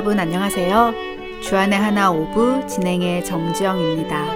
[0.00, 0.94] 여러분 안녕하세요.
[1.42, 4.32] 주안의 하나 오브 진행의 정지영입니다.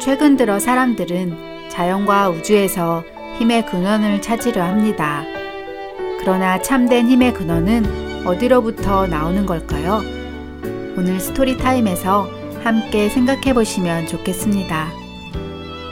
[0.00, 3.04] 최근 들어 사람들은 자연과 우주에서
[3.38, 5.22] 힘의 근원을 찾으려 합니다.
[6.20, 10.00] 그러나 참된 힘의 근원은 어디로부터 나오는 걸까요?
[10.96, 12.30] 오늘 Story Time에서
[12.64, 14.88] 함께 생각해 보시면 좋겠습니다.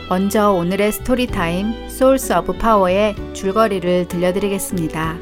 [0.09, 5.19] 먼저 오늘의 Story Time Source of Power의 줄거리를 들려드리겠습니다.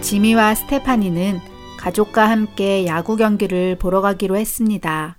[0.00, 1.49] 지미와 스테파니는
[1.80, 5.16] 가족과 함께 야구 경기를 보러 가기로 했습니다.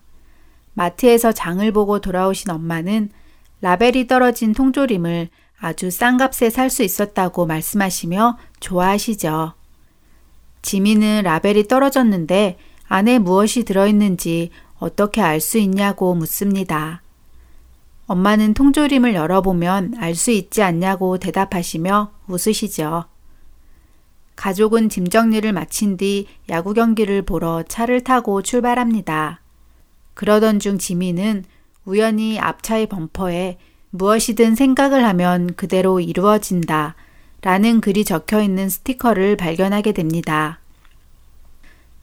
[0.75, 3.09] 마트에서 장을 보고 돌아오신 엄마는
[3.61, 5.29] 라벨이 떨어진 통조림을
[5.59, 9.53] 아주 싼 값에 살 수 있었다고 말씀하시며 좋아하시죠.
[10.61, 17.01] 지미는 라벨이 떨어졌는데 안에 무엇이 들어있는지 어떻게 알 수 있냐고 묻습니다.
[18.05, 23.05] 엄마는 통조림을 열어보면 알 수 있지 않냐고 대답하시며 웃으시죠.
[24.41, 29.39] 가족은 짐 정리를 마친 뒤 야구 경기를 보러 차를 타고 출발합니다.
[30.15, 31.45] 그러던 중 지민은
[31.85, 33.59] 우연히 앞차의 범퍼에
[33.91, 36.95] 무엇이든 생각을 하면 그대로 이루어진다
[37.43, 40.59] 라는 글이 적혀 있는 스티커를 발견하게 됩니다.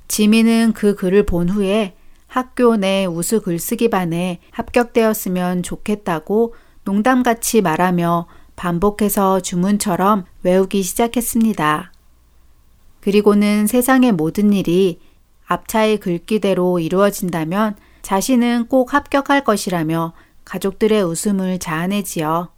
[0.06, 1.96] 지민은 그 글을 본 후에
[2.28, 11.90] 학교 내 우수 글쓰기반에 합격되었으면 좋겠다고 농담같이 말하며 반복해서 주문처럼 외우기 시작했습니다.
[13.08, 15.00] 그리고는 세상의 모든 일이
[15.46, 20.12] 앞차의 글귀대로 이루어진다면 자신은 꼭 합격할 것이라며
[20.44, 22.50] 가족들의 웃음을 자아내지요.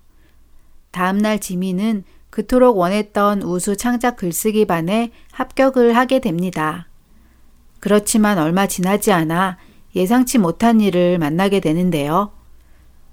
[0.90, 6.88] 다음날 지민은 그토록 원했던 우수 창작 글쓰기 반에 합격을 하게 됩니다.
[7.78, 9.56] 그렇지만 얼마 지나지 않아
[9.94, 12.32] 예상치 못한 일을 만나게 되는데요.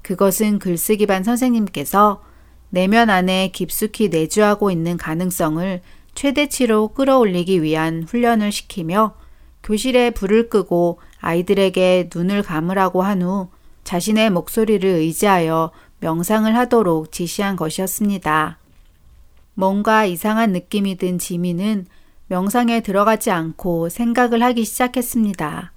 [0.02, 2.23] 그것은 글쓰기 반 선생님께서
[2.71, 5.81] 내면 안에 깊숙이 내주하고 있는 가능성을
[6.17, 9.14] 최대치로 끌어올리기 위한 훈련을 시키며
[9.61, 13.50] 교실에 불을 끄고 아이들에게 눈을 감으라고 한 후
[13.83, 15.70] 자신의 목소리를 의지하여
[16.00, 18.58] 명상을 하도록 지시한 것이었습니다.
[19.54, 21.86] 뭔가 이상한 느낌이 든 지민은
[22.30, 25.72] 명상에 들어가지 않고 생각을 하기 시작했습니다.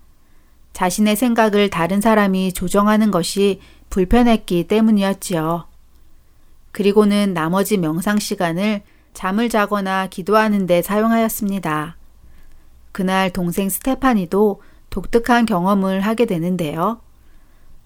[0.72, 5.66] 자신의 생각을 다른 사람이 조정하는 것이 불편했기 때문이었지요.
[6.72, 8.82] 그리고는 나머지 명상 시간을
[9.14, 11.96] 잠을 자거나 기도하는 데 사용하였습니다.
[12.92, 17.00] 그날 동생 스테파니도 독특한 경험을 하게 되는데요.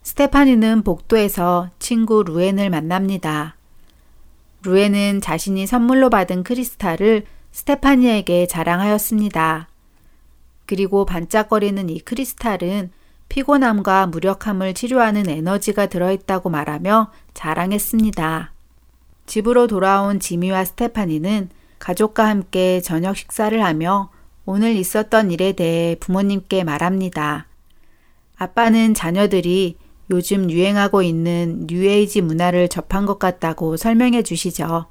[0.02, 3.56] 스테파니는 복도에서 친구 루엔을 만납니다.
[4.64, 9.68] 루엔은 자신이 선물로 받은 크리스탈을 스테파니에게 자랑하였습니다.
[10.66, 12.90] 그리고 반짝거리는 이 크리스탈은
[13.28, 18.53] 피곤함과 무력함을 치료하는 에너지가 들어있다고 말하며 자랑했습니다.
[19.26, 21.48] 집으로 돌아온 지미와 스테파니는
[21.78, 24.10] 가족과 함께 저녁 식사를 하며
[24.46, 27.46] 오늘 있었던 일에 대해 부모님께 말합니다.
[28.36, 29.76] 아빠는 자녀들이
[30.10, 34.86] 요즘 유행하고 있는 뉴에이지 문화를 접한 것 같다고 설명해 주시죠.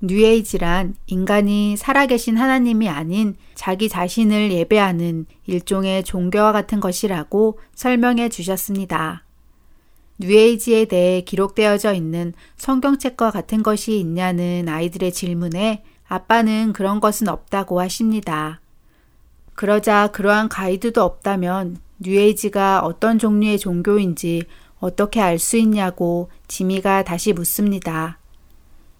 [0.00, 9.23] 뉴에이지란 인간이 살아계신 하나님이 아닌 자기 자신을 예배하는 일종의 종교와 같은 것이라고 설명해 주셨습니다.
[10.18, 18.60] 뉴에이지에 대해 기록되어져 있는 성경책과 같은 것이 있냐는 아이들의 질문에 아빠는 그런 것은 없다고 하십니다.
[19.54, 24.44] 그러자 그러한 가이드도 없다면 뉴에이지가 어떤 종류의 종교인지
[24.78, 28.18] 어떻게 알 수 있냐고 지미가 다시 묻습니다.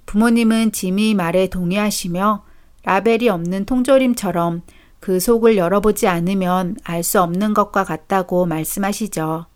[0.07, 2.45] 부모님은 지미 말에 동의하시며
[2.85, 4.63] 라벨이 없는 통조림처럼
[5.01, 9.47] 그 속을 열어보지 않으면 알 수 없는 것과 같다고 말씀하시죠.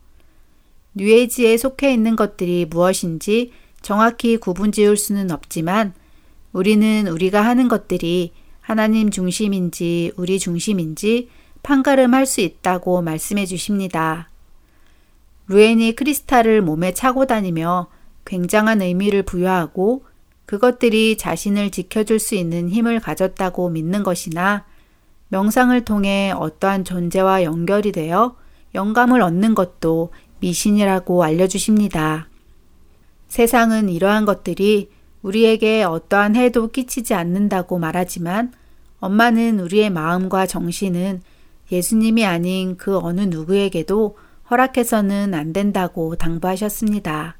[0.94, 5.94] 뉴에이지에 속해 있는 것들이 무엇인지 정확히 구분 지을 수는 없지만
[6.52, 11.28] 우리는 우리가 하는 것들이 하나님 중심인지 우리 중심인지
[11.62, 14.28] 판가름할 수 있다고 말씀해 주십니다.
[15.48, 17.88] 루엔이 크리스탈을 몸에 차고 다니며
[18.24, 20.04] 굉장한 의미를 부여하고
[20.44, 24.64] 그것들이 자신을 지켜줄 수 있는 힘을 가졌다고 믿는 것이나
[25.28, 28.36] 명상을 통해 어떠한 존재와 연결이 되어
[28.74, 32.28] 영감을 얻는 것도 미신이라고 알려주십니다.
[33.28, 34.90] 세상은 이러한 것들이
[35.22, 38.52] 우리에게 어떠한 해도 끼치지 않는다고 말하지만
[39.00, 41.22] 엄마는 우리의 마음과 정신은
[41.70, 44.16] 예수님이 아닌 그 어느 누구에게도
[44.50, 47.36] 허락해서는 안 된다고 당부하셨습니다.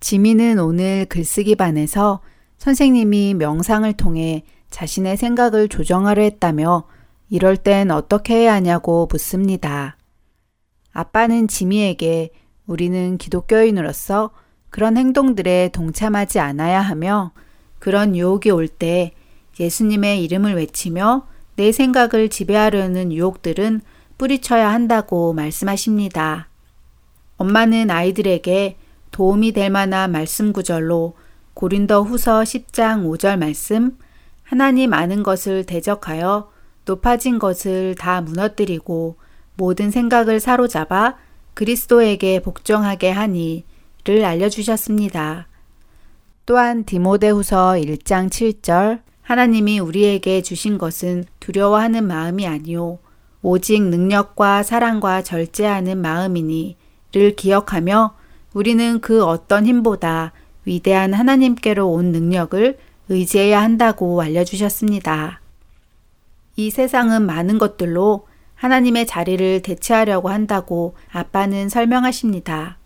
[0.00, 2.20] 지민은 오늘 글쓰기 반에서
[2.58, 6.84] 선생님이 명상을 통해 자신의 생각을 조정하려 했다며
[7.30, 9.97] 이럴 땐 어떻게 해야 하냐고 묻습니다.
[10.98, 12.30] 아빠는 지미에게
[12.66, 14.30] 우리는 기독교인으로서
[14.68, 17.30] 그런 행동들에 동참하지 않아야 하며
[17.78, 19.12] 그런 유혹이 올 때
[19.60, 23.80] 예수님의 이름을 외치며 내 생각을 지배하려는 유혹들은
[24.18, 26.48] 뿌리쳐야 한다고 말씀하십니다.
[27.36, 28.76] 엄마는 아이들에게
[29.12, 31.14] 도움이 될 만한 말씀 구절로
[31.54, 33.96] 고린더 후서 10장 5절 말씀
[34.42, 36.50] 하나님 아는 것을 대적하여
[36.84, 39.16] 높아진 것을 다 무너뜨리고
[39.58, 41.16] 모든 생각을 사로잡아
[41.54, 45.48] 그리스도에게 복종하게 하니를 알려주셨습니다.
[46.46, 52.98] 또한 디모데후서 1장 7절 하나님이 우리에게 주신 것은 두려워하는 마음이 아니요
[53.42, 58.14] 오직 능력과 사랑과 절제하는 마음이니를 기억하며
[58.54, 60.32] 우리는 그 어떤 힘보다
[60.64, 62.78] 위대한 하나님께로 온 능력을
[63.08, 65.40] 의지해야 한다고 알려주셨습니다.
[66.54, 68.27] 이 세상은 많은 것들로
[68.58, 72.78] 하나님의 자리를 대체하려고 한다고 아빠는 설명하십니다.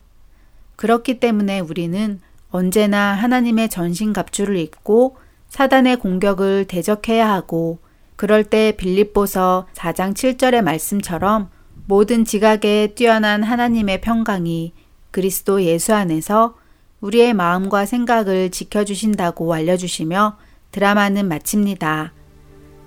[0.77, 2.21] 그렇기 때문에 우리는
[2.51, 5.17] 언제나 하나님의 전신갑주를 입고
[5.49, 7.79] 사단의 공격을 대적해야 하고
[8.17, 11.51] 그럴 때 빌립보서 4장 7절의 말씀처럼
[11.87, 14.75] 모든 지각에 뛰어난 하나님의 평강이
[15.11, 16.55] 그리스도 예수 안에서
[17.01, 20.37] 우리의 마음과 생각을 지켜주신다고 알려주시며
[20.71, 22.13] 드라마는 마칩니다.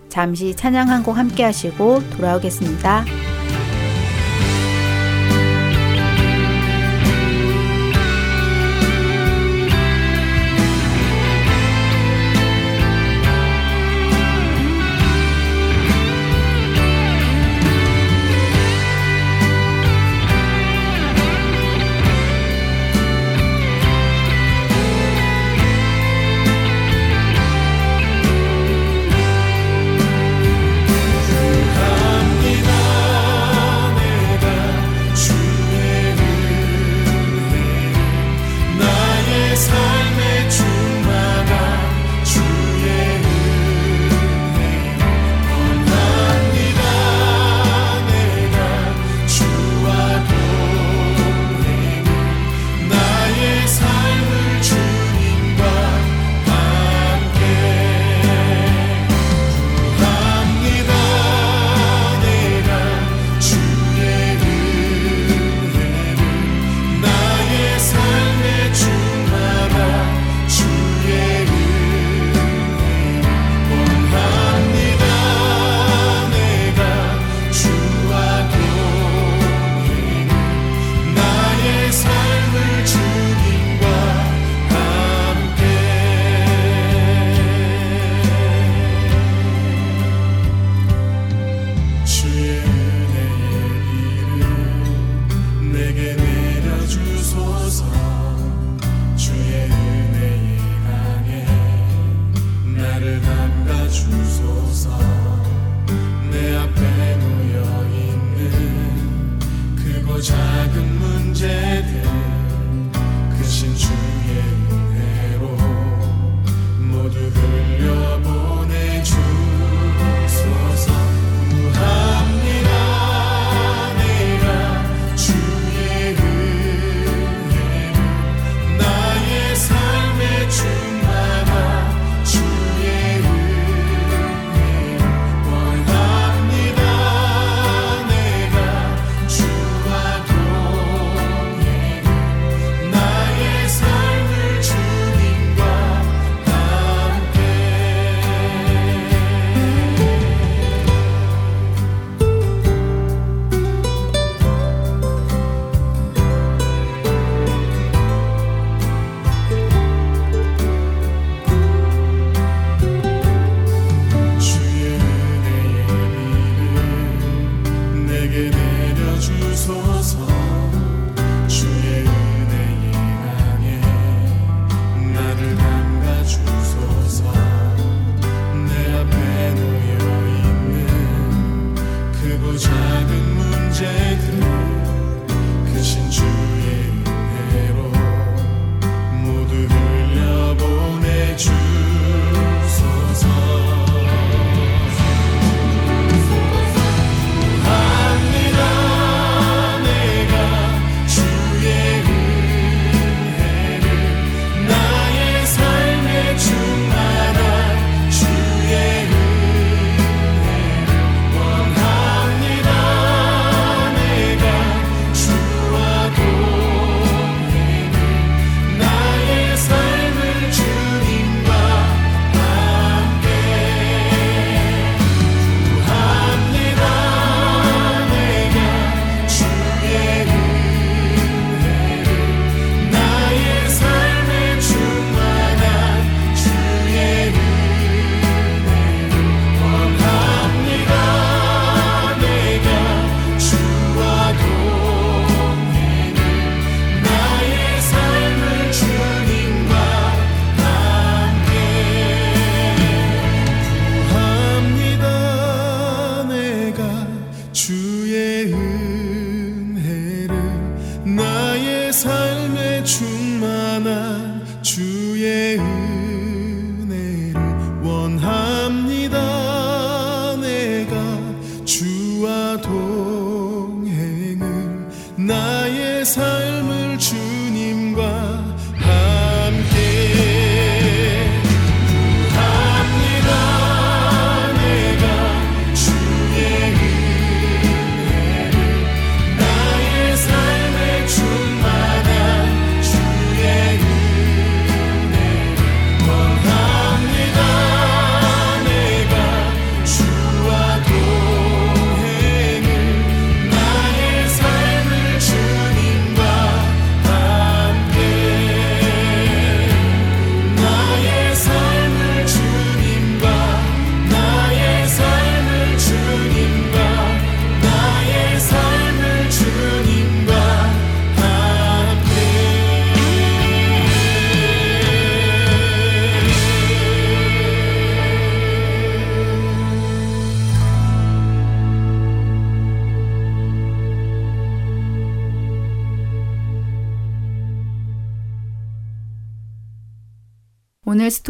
[0.10, 3.06] 잠시 찬양 한곡 함께 하시고 돌아오겠습니다.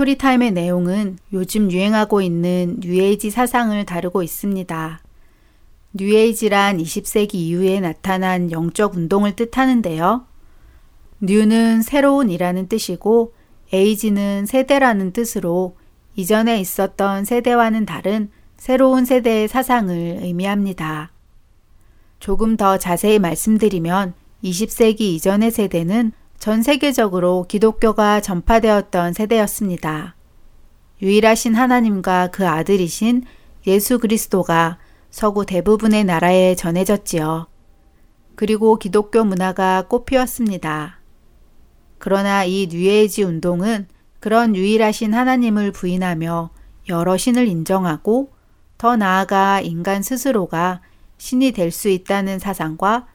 [0.06, 5.00] Story Time의 내용은 요즘 유행하고 있는 뉴에이지 사상을 다루고 있습니다.
[5.94, 10.26] 뉴에이지란 20세기 이후에 나타난 영적 운동을 뜻하는데요.
[11.22, 13.34] New는 새로운이라는 뜻이고
[13.74, 15.76] 에이지는 세대라는 뜻으로
[16.16, 21.12] 이전에 있었던 세대와는 다른 새로운 세대의 사상을 의미합니다.
[22.20, 30.16] 조금 더 자세히 말씀드리면 20세기 이전의 세대는 전 세계적으로 기독교가 전파되었던 세대였습니다.
[31.02, 33.24] 유일하신 하나님과 그 아들이신
[33.68, 34.78] 예수 그리스도가
[35.10, 37.48] 서구 대부분의 나라에 전해졌지요.
[38.36, 41.00] 그리고 기독교 문화가 꽃피웠습니다.
[41.98, 43.88] 그러나 이 뉴에이지 운동은
[44.20, 46.50] 그런 유일하신 하나님을 부인하며
[46.90, 48.32] 여러 신을 인정하고
[48.78, 50.82] 더 나아가 인간 스스로가
[51.18, 53.08] 신이 될 수 있다는 사상과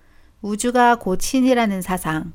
[0.43, 2.33] 우주가 곧 신이라는 사상,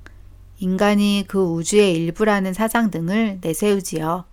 [0.60, 4.26] 인간이 그 우주의 일부라는 사상 등을 내세우지요.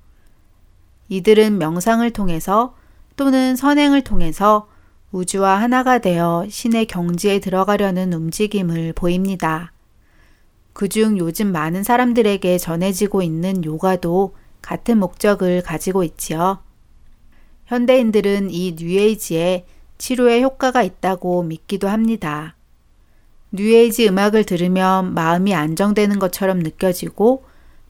[1.09, 2.75] 이들은 명상을 통해서
[3.17, 4.69] 또는 선행을 통해서
[5.11, 9.73] 우주와 하나가 되어 신의 경지에 들어가려는 움직임을 보입니다.
[10.73, 16.63] 그중 요즘 많은 사람들에게 전해지고 있는 요가도 같은 목적을 가지고 있지요.
[17.67, 19.67] 현대인들은 이 뉴에이지에
[19.99, 22.57] 치료에 효과가 있다고 믿기도 합니다.
[23.53, 27.45] 뉴에이지 음악을 들으면 마음이 안정되는 것처럼 느껴지고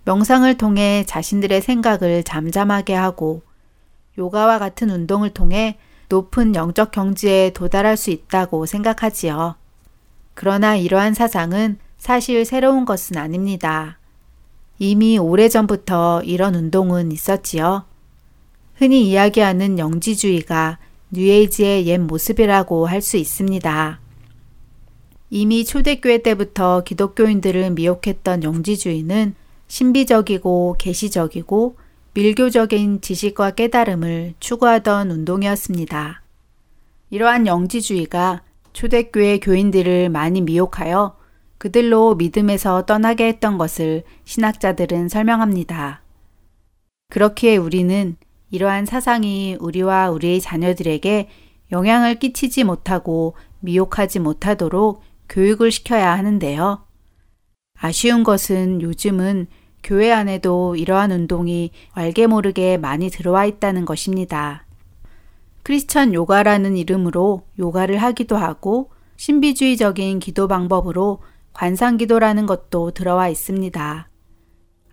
[0.04, 3.42] 명상을 통해 자신들의 생각을 잠잠하게 하고
[4.18, 5.78] 요가와 같은 운동을 통해
[6.08, 9.54] 높은 영적 경지에 도달할 수 있다고 생각하지요.
[10.34, 13.98] 그러나 이러한 사상은 사실 새로운 것은 아닙니다.
[14.78, 17.84] 이미 오래전부터 이런 운동은 있었지요.
[18.74, 20.78] 흔히 이야기하는 영지주의가
[21.10, 24.01] 뉴에이지의 옛 모습이라고 할 수 있습니다.
[25.34, 29.34] 이미 초대교회 때부터 기독교인들을 미혹했던 영지주의는
[29.66, 31.76] 신비적이고 계시적이고
[32.12, 36.20] 밀교적인 지식과 깨달음을 추구하던 운동이었습니다.
[37.08, 38.42] 이러한 영지주의가
[38.74, 41.16] 초대교회 교인들을 많이 미혹하여
[41.56, 46.02] 그들로 믿음에서 떠나게 했던 것을 신학자들은 설명합니다.
[47.08, 48.16] 그렇기에 우리는
[48.50, 51.30] 이러한 사상이 우리와 우리의 자녀들에게
[51.72, 55.00] 영향을 끼치지 못하고 미혹하지 못하도록
[55.32, 56.84] 교육을 시켜야 하는데요.
[57.74, 59.46] 아쉬운 것은 요즘은
[59.82, 64.66] 교회 안에도 이러한 운동이 알게 모르게 많이 들어와 있다는 것입니다.
[65.62, 71.22] 크리스천 요가라는 이름으로 요가를 하기도 하고 신비주의적인 기도 방법으로
[71.54, 74.08] 관상 기도라는 것도 들어와 있습니다.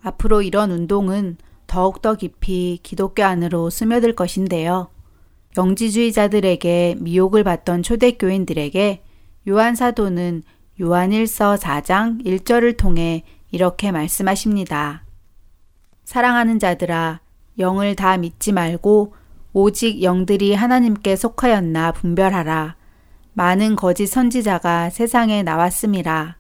[0.02, 4.90] 앞으로 이런 운동은 더욱더 깊이 기독교 안으로 스며들 것인데요.
[5.58, 9.04] 영지주의자들에게 미혹을 받던 초대교인들에게
[9.50, 10.44] 요한 사도는
[10.80, 15.06] 요한일서 4장 1절을 통해 이렇게 말씀하십니다.
[16.06, 17.22] 사랑하는 자들아
[17.58, 19.16] 영을 다 믿지 말고
[19.52, 22.76] 오직 영들이 하나님께 속하였나 분별하라.
[23.34, 26.38] 많은 거짓 선지자가 세상에 나왔음이라.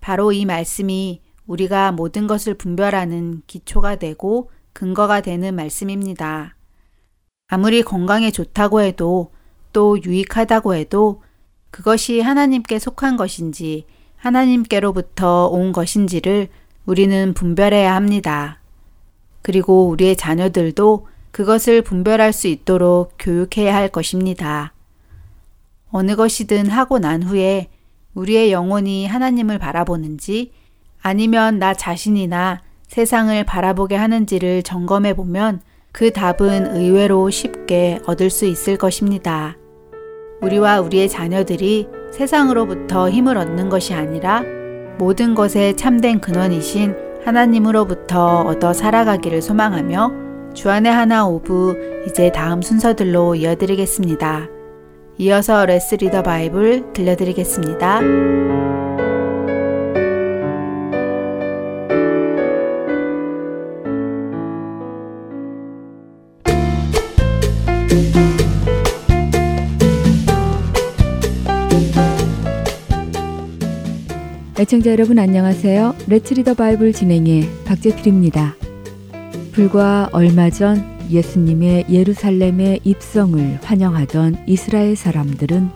[0.00, 6.56] 바로 이 말씀이 우리가 모든 것을 분별하는 기초가 되고 근거가 되는 말씀입니다.
[7.48, 9.30] 아무리 건강에 좋다고 해도
[9.74, 11.22] 또 유익하다고 해도
[11.74, 16.46] 그것이 하나님께 속한 것인지 하나님께로부터 온 것인지를
[16.86, 18.60] 우리는 분별해야 합니다.
[19.42, 24.72] 그리고 우리의 자녀들도 그것을 분별할 수 있도록 교육해야 할 것입니다.
[25.90, 27.70] 어느 것이든 하고 난 후에
[28.14, 30.52] 우리의 영혼이 하나님을 바라보는지
[31.02, 38.76] 아니면 나 자신이나 세상을 바라보게 하는지를 점검해 보면 그 답은 의외로 쉽게 얻을 수 있을
[38.78, 39.56] 것입니다.
[40.44, 44.42] 우리와 우리의 자녀들이 세상으로부터 힘을 얻는 것이 아니라
[44.98, 50.12] 모든 것의 참된 근원이신 하나님으로부터 얻어 살아가기를 소망하며
[50.52, 54.48] 주안의 하나 오브 이제 다음 순서들로 이어드리겠습니다.
[55.18, 58.53] 이어서 Let's Read the Bible 들려드리겠습니다.
[74.56, 75.96] 애청자 여러분 안녕하세요.
[76.06, 78.54] Let's Read the Bible 진행의 박재필입니다.
[79.50, 80.80] 불과 얼마 전
[81.10, 85.70] 예수님의 예루살렘의 입성을 환영하던 이스라엘 사람들은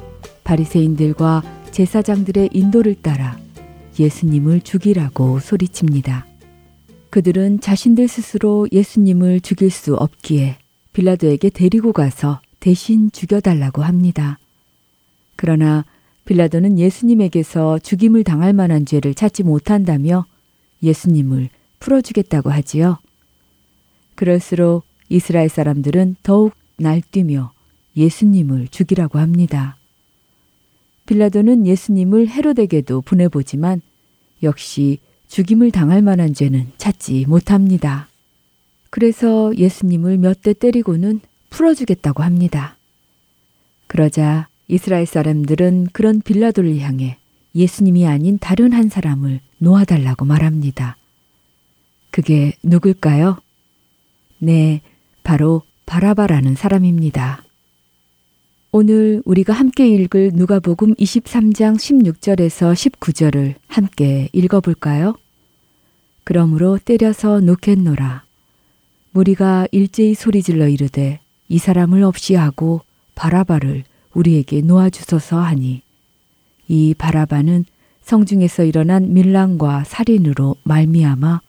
[0.44, 1.42] 바리새인들과
[1.72, 3.36] 제사장들의 인도를 따라
[3.98, 6.24] 예수님을 죽이라고 소리칩니다.
[7.10, 10.56] 그들은 자신들 스스로 예수님을 죽일 수 없기에
[10.92, 14.38] 빌라도에게 데리고 가서 대신 죽여달라고 합니다.
[15.34, 15.84] 그러나
[16.28, 20.26] 빌라도는 예수님에게서 죽임을 당할 만한 죄를 찾지 못한다며
[20.82, 21.48] 예수님을
[21.80, 22.98] 풀어주겠다고 하지요.
[24.14, 27.50] 그럴수록 이스라엘 사람들은 더욱 날뛰며
[27.96, 29.78] 예수님을 죽이라고 합니다.
[31.06, 33.80] 빌라도는 예수님을 헤로데게도 보내보지만
[34.42, 34.98] 역시
[35.28, 38.06] 죽임을 당할 만한 죄는 찾지 못합니다.
[38.90, 42.76] 그래서 예수님을 몇 대 때리고는 풀어주겠다고 합니다.
[43.86, 47.16] 그러자 이스라엘 사람들은 그런 빌라도를 향해
[47.54, 50.96] 예수님이 아닌 다른 한 사람을 놓아달라고 말합니다.
[52.10, 53.38] 그게 누굴까요?
[54.38, 54.82] 네,
[55.24, 57.42] 바로 바라바라는 사람입니다.
[58.70, 65.16] 오늘 우리가 함께 읽을 누가복음 23장 16절에서 19절을 함께 읽어볼까요?
[66.24, 68.24] 그러므로 때려서 놓겠노라.
[69.12, 72.82] 무리가 일제히 소리질러 이르되 이 사람을 없이 하고
[73.14, 73.84] 바라바를
[74.18, 75.82] 우리에게 놓아주소서 하니
[76.66, 77.64] 이 바라바는
[78.02, 81.40] 성중에서 일어난 밀랑과 살인으로 말미암아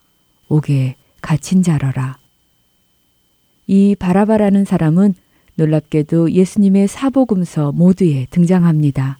[0.48, 2.18] 옥에 갇힌 자러라.
[3.66, 5.14] 이 바라바라는 사람은
[5.54, 9.18] 놀랍게도 예수님의 사복음서 모두에 등장합니다.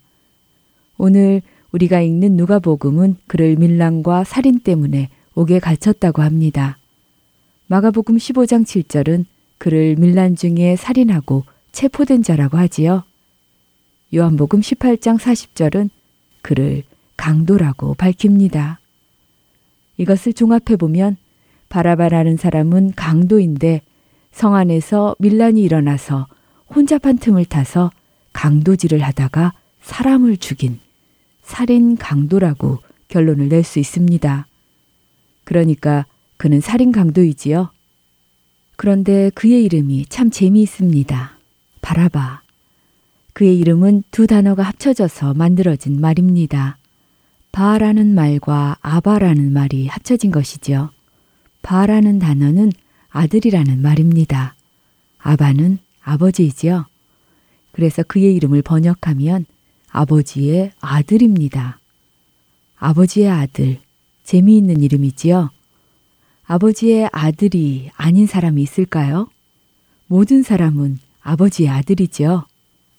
[0.96, 6.78] 오늘 우리가 읽는 누가복음은 그를 밀랑과 살인 때문에 옥에 갇혔다고 합니다.
[7.66, 9.24] 마가복음 15장 7절은
[9.58, 13.04] 그를 밀란 중에 살인하고 체포된 자라고 하지요.
[14.14, 15.88] 요한복음 18장 40절은
[16.42, 16.82] 그를
[17.16, 18.80] 강도라고 밝힙니다.
[19.98, 21.16] 이것을 종합해 보면
[21.68, 23.82] 바라바라는 사람은 강도인데
[24.32, 26.26] 성 안에서 밀란이 일어나서
[26.74, 27.90] 혼잡한 틈을 타서
[28.32, 30.80] 강도질을 하다가 사람을 죽인
[31.42, 34.46] 살인 강도라고 결론을 낼 수 있습니다.
[35.44, 37.70] 그러니까 그는 살인 강도이지요.
[38.76, 41.38] 그런데 그의 이름이 참 재미있습니다.
[41.82, 42.42] 바라바.
[43.32, 46.78] 그의 이름은 두 단어가 합쳐져서 만들어진 말입니다.
[47.52, 50.90] 바라는 말과 아바라는 말이 합쳐진 것이지요.
[51.62, 52.72] 바라는 단어는
[53.10, 54.54] 아들이라는 말입니다.
[55.18, 56.86] 아바는 아버지이지요.
[57.72, 59.46] 그래서 그의 이름을 번역하면
[59.90, 61.78] 아버지의 아들입니다.
[62.76, 63.78] 아버지의 아들.
[64.24, 65.50] 재미있는 이름이지요.
[66.44, 69.28] 아버지의 아들이 아닌 사람이 있을까요?
[70.06, 72.46] 모든 사람은 아버지의 아들이지요.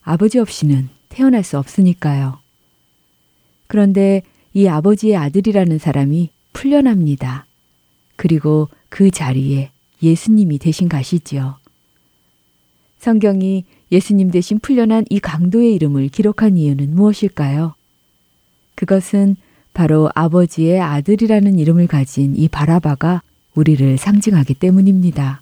[0.03, 2.39] 아버지 없이는 태어날 수 없으니까요.
[3.67, 7.45] 그런데 이 아버지의 아들이라는 사람이 풀려납니다.
[8.15, 9.71] 그리고 그 자리에
[10.03, 11.57] 예수님이 대신 가시지요.
[12.99, 17.75] 성경이 예수님 대신 풀려난 이 강도의 이름을 기록한 이유는 무엇일까요?
[18.75, 19.35] 그것은
[19.73, 23.21] 바로 아버지의 아들이라는 이름을 가진 이 바라바가
[23.55, 25.41] 우리를 상징하기 때문입니다.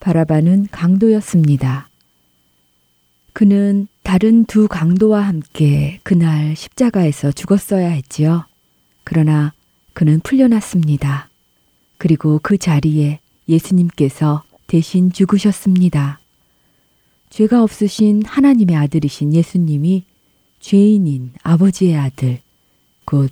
[0.00, 1.87] 바라바는 강도였습니다.
[3.32, 8.46] 그는 다른 두 강도와 함께 그날 십자가에서 죽었어야 했지요.
[9.04, 9.52] 그러나
[9.92, 11.28] 그는 풀려났습니다.
[11.98, 16.20] 그리고 그 자리에 예수님께서 대신 죽으셨습니다.
[17.30, 20.04] 죄가 없으신 하나님의 아들이신 예수님이
[20.60, 22.40] 죄인인 아버지의 아들,
[23.04, 23.30] 곧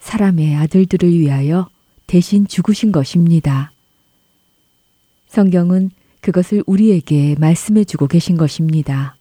[0.00, 1.68] 사람의 아들들을 위하여
[2.06, 3.72] 대신 죽으신 것입니다.
[5.28, 9.16] 성경은 그것을 우리에게 말씀해 주고 계신 것입니다.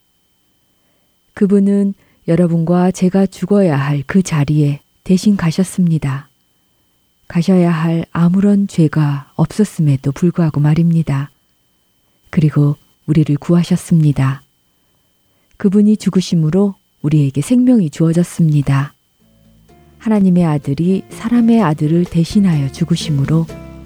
[1.34, 1.94] 그분은
[2.28, 6.30] 여러분과 제가 죽어야 할 그 자리에 대신 가셨습니다.
[7.28, 11.32] 가셔야 할 아무런 죄가 없었음에도 불구하고 말입니다.
[12.30, 14.44] 그리고 우리를 구하셨습니다.
[15.58, 18.94] 그분이 죽으심으로 우리에게 생명이 주어졌습니다.
[19.98, 23.46] 하나님의 아들이 사람의 아들을 대신하여 죽으심으로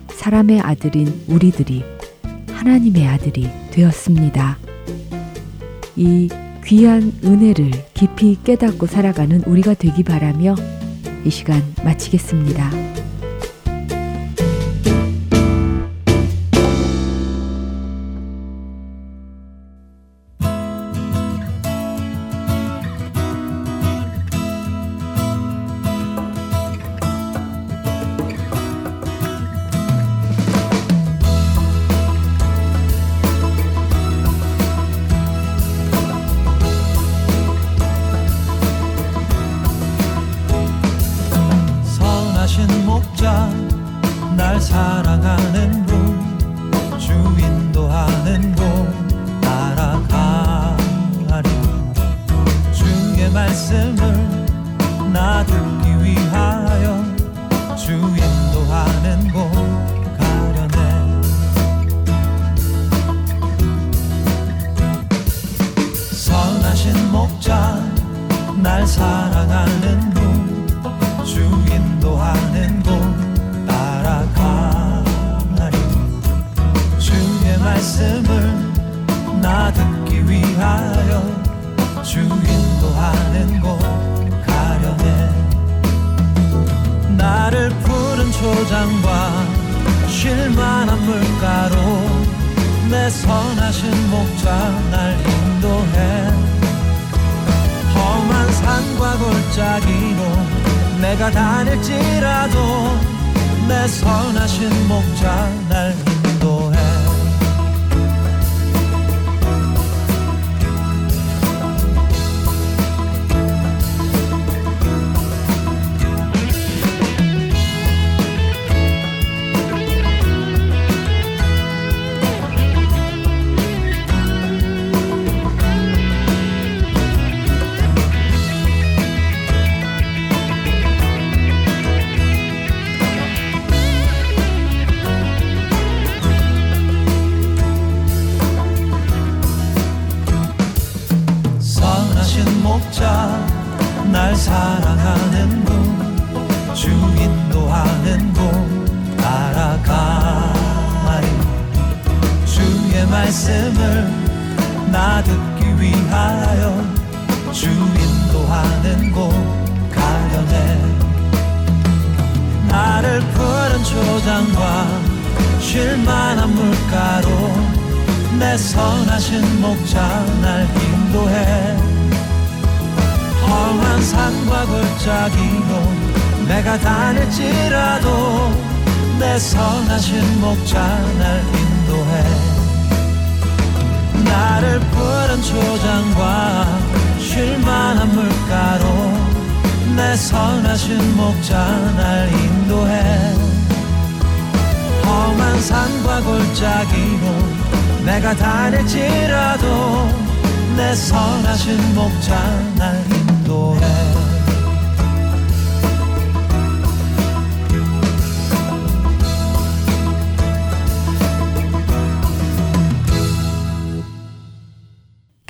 [0.10, 1.84] 사람의 아들인 우리들이
[2.50, 4.58] 하나님의 아들이 되었습니다.
[5.96, 6.30] 이
[6.68, 10.54] 귀한 은혜를 깊이 깨닫고 살아가는 우리가 되기 바라며
[11.24, 13.07] 이 시간 마치겠습니다.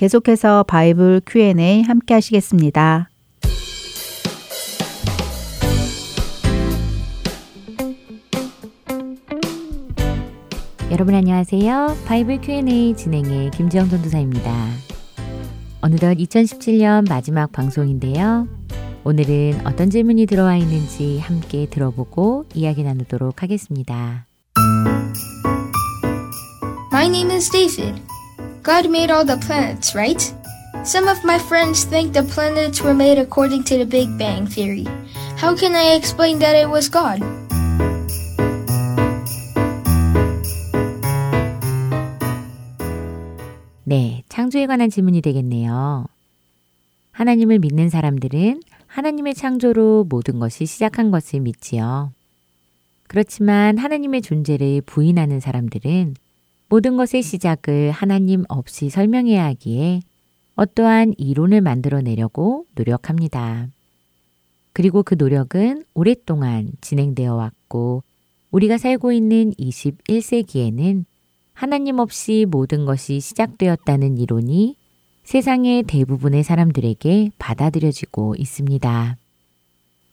[0.08, 3.10] 계속해서 바이블 Q&A 함께 하시겠습니다.
[10.92, 11.98] 여러분 안녕하세요.
[12.06, 14.70] 바이블 Q&A 진행의 김지영 전도사입니다.
[15.82, 18.48] 어느덧 2017년 마지막 방송인데요.
[19.04, 24.26] 오늘은 어떤 질문이 들어와 있는지 함께 들어보고 이야기 나누도록 하겠습니다.
[26.94, 28.02] My name is David.
[28.68, 30.20] God made all the planets, right?
[30.84, 34.84] Some of my friends think the planets were made according to the Big Bang Theory.
[35.40, 37.24] How can I explain that it was God?
[43.86, 46.06] 네, 창조에 관한 질문이 되겠네요.
[47.14, 52.12] 하나님을 믿는 사람들은 하나님의 창조로 모든 것이 시작한 것을 믿지요.
[53.08, 56.16] 그렇지만 하나님의 존재를 부인하는 사람들은
[56.70, 60.02] 모든 것의 시작을 하나님 없이 설명해야 하기에
[60.56, 63.68] 어떠한 이론을 만들어내려고 노력합니다.
[64.74, 68.04] 그리고 그 노력은 오랫동안 진행되어 왔고
[68.52, 71.06] 우리가 살고 있는 21세기에는
[71.54, 74.76] 하나님 없이 모든 것이 시작되었다는 이론이
[75.24, 79.18] 세상의 대부분의 사람들에게 받아들여지고 있습니다.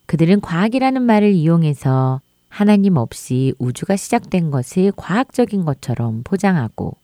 [0.06, 2.20] 그들은 과학이라는 말을 이용해서
[2.54, 6.96] 하나님 없이 우주가 시작된 것을 과학적인 것처럼 포장하고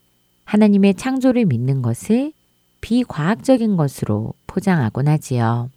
[0.45, 2.31] 하나님의 창조를 믿는 것을
[2.79, 5.69] 비과학적인 것으로 포장하곤 하지요.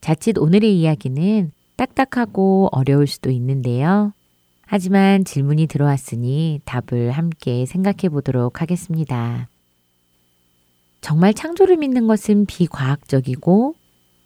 [0.00, 4.14] 자칫 오늘의 이야기는 딱딱하고 어려울 수도 있는데요.
[4.62, 9.50] 하지만 질문이 들어왔으니 답을 함께 생각해 보도록 하겠습니다.
[11.02, 13.74] 정말 창조를 믿는 것은 비과학적이고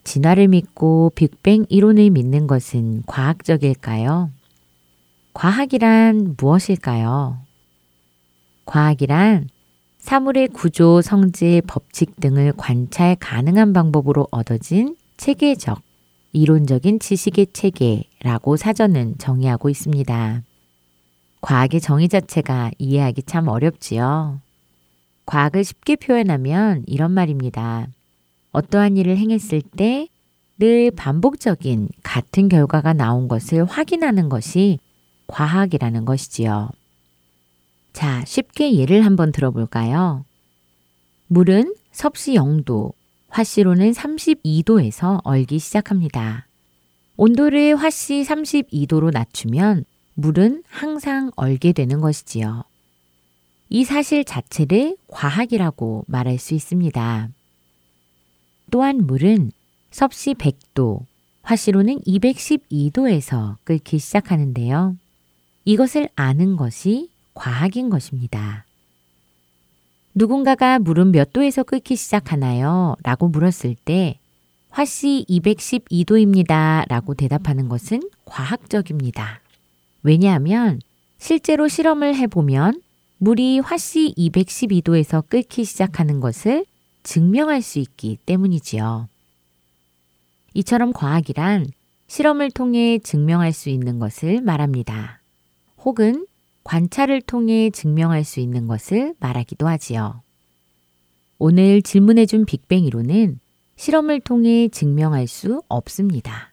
[0.04, 4.35] 진화를 믿고 빅뱅 이론을 믿는 것은 과학적일까요?
[5.36, 7.42] 과학이란 무엇일까요?
[8.64, 9.50] 과학이란
[9.98, 15.82] 사물의 구조, 성질, 법칙 등을 관찰 가능한 방법으로 얻어진 체계적,
[16.32, 20.42] 이론적인 지식의 체계라고 사전은 정의하고 있습니다.
[21.42, 24.40] 과학의 정의 자체가 이해하기 참 어렵지요.
[25.26, 27.88] 과학을 쉽게 표현하면 이런 말입니다.
[28.52, 30.08] 어떠한 일을 행했을 때
[30.58, 34.78] 늘 반복적인 같은 결과가 나온 것을 확인하는 것이
[35.26, 36.70] 과학이라는 것이지요.
[37.92, 40.24] 자, 쉽게 예를 한번 들어볼까요?
[41.28, 42.92] 물은 섭씨 0도,
[43.28, 46.46] 화씨로는 32도에서 얼기 시작합니다.
[47.16, 49.84] 온도를 화씨 32도로 낮추면
[50.14, 52.64] 물은 항상 얼게 되는 것이지요.
[53.68, 57.30] 이 사실 자체를 과학이라고 말할 수 있습니다.
[58.70, 59.52] 또한 물은
[59.90, 61.00] 섭씨 100도,
[61.42, 64.96] 화씨로는 212도에서 끓기 시작하는데요.
[65.66, 68.64] 이것을 아는 것이 과학인 것입니다.
[70.14, 72.96] 누군가가 물은 몇 도에서 끓기 시작하나요?
[73.02, 74.18] 라고 물었을 때
[74.70, 76.88] 화씨 212도입니다.
[76.88, 79.40] 라고 대답하는 것은 과학적입니다.
[80.02, 80.80] 왜냐하면
[81.18, 82.80] 실제로 실험을 해보면
[83.18, 86.64] 물이 화씨 212도에서 끓기 시작하는 것을
[87.02, 89.08] 증명할 수 있기 때문이지요.
[90.54, 91.66] 이처럼 과학이란
[92.06, 95.20] 실험을 통해 증명할 수 있는 것을 말합니다.
[95.86, 96.26] 혹은
[96.64, 100.20] 관찰을 통해 증명할 수 있는 것을 말하기도 하지요.
[101.38, 103.38] 오늘 질문해준 빅뱅 이론은
[103.76, 106.52] 실험을 통해 증명할 수 없습니다.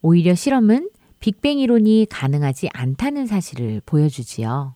[0.00, 4.74] 오히려 실험은 빅뱅 이론이 가능하지 않다는 사실을 보여주지요.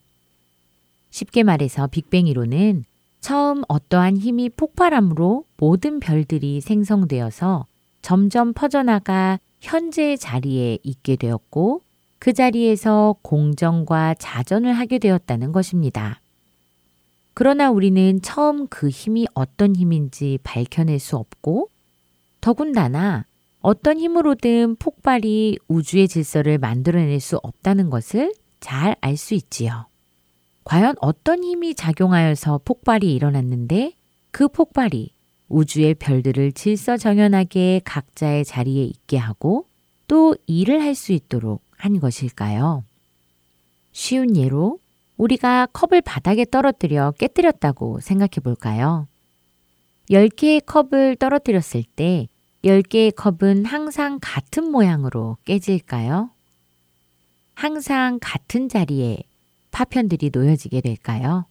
[1.10, 2.84] 쉽게 말해서 빅뱅 이론은
[3.20, 7.66] 처음 어떠한 힘이 폭발함으로 모든 별들이 생성되어서
[8.00, 11.82] 점점 퍼져나가 현재의 자리에 있게 되었고
[12.18, 16.20] 그 자리에서 공정과 자전을 하게 되었다는 것입니다.
[17.34, 21.70] 그러나 우리는 처음 그 힘이 어떤 힘인지 밝혀낼 수 없고
[22.40, 23.26] 더군다나
[23.60, 29.86] 어떤 힘으로든 폭발이 우주의 질서를 만들어낼 수 없다는 것을 잘 알 수 있지요.
[30.64, 33.92] 과연 어떤 힘이 작용하여서 폭발이 일어났는데
[34.30, 35.10] 그 폭발이
[35.48, 39.66] 우주의 별들을 질서정연하게 각자의 자리에 있게 하고
[40.08, 42.84] 또 일을 할 수 있도록 한 것일까요?
[43.92, 44.78] 쉬운 예로
[45.16, 49.06] 우리가 컵을 바닥에 떨어뜨려 깨뜨렸다고 생각해 볼까요?
[50.10, 52.28] 10개의 컵을 떨어뜨렸을 때
[52.64, 56.30] 10개의 컵은 항상 같은 모양으로 깨질까요?
[57.54, 59.22] 항상 같은 자리에
[59.70, 61.46] 파편들이 놓여지게 될까요?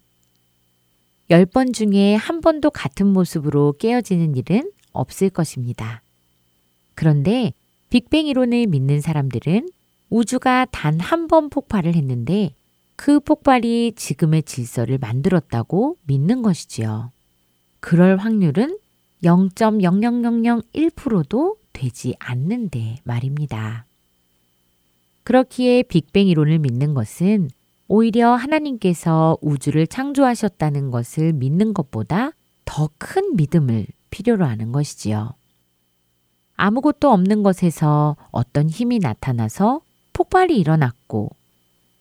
[1.29, 6.03] 10번 중에 한 번도 같은 모습으로 깨어지는 일은 없을 것입니다.
[6.93, 7.53] 그런데
[7.89, 9.69] 빅뱅 이론을 믿는 사람들은
[10.09, 12.53] 우주가 단 한 번 폭발을 했는데
[12.95, 17.11] 그 폭발이 지금의 질서를 만들었다고 믿는 것이지요.
[17.79, 18.77] 그럴 확률은
[19.23, 23.85] 0.00001%도 되지 않는데 말입니다.
[25.23, 27.49] 그렇기에 빅뱅 이론을 믿는 것은
[27.87, 32.31] 오히려 하나님께서 우주를 창조하셨다는 것을 믿는 것보다
[32.65, 35.33] 더 큰 믿음을 필요로 하는 것이지요.
[36.55, 39.81] 아무것도 없는 것에서 어떤 힘이 나타나서
[40.15, 41.29] 폭발이 일어났고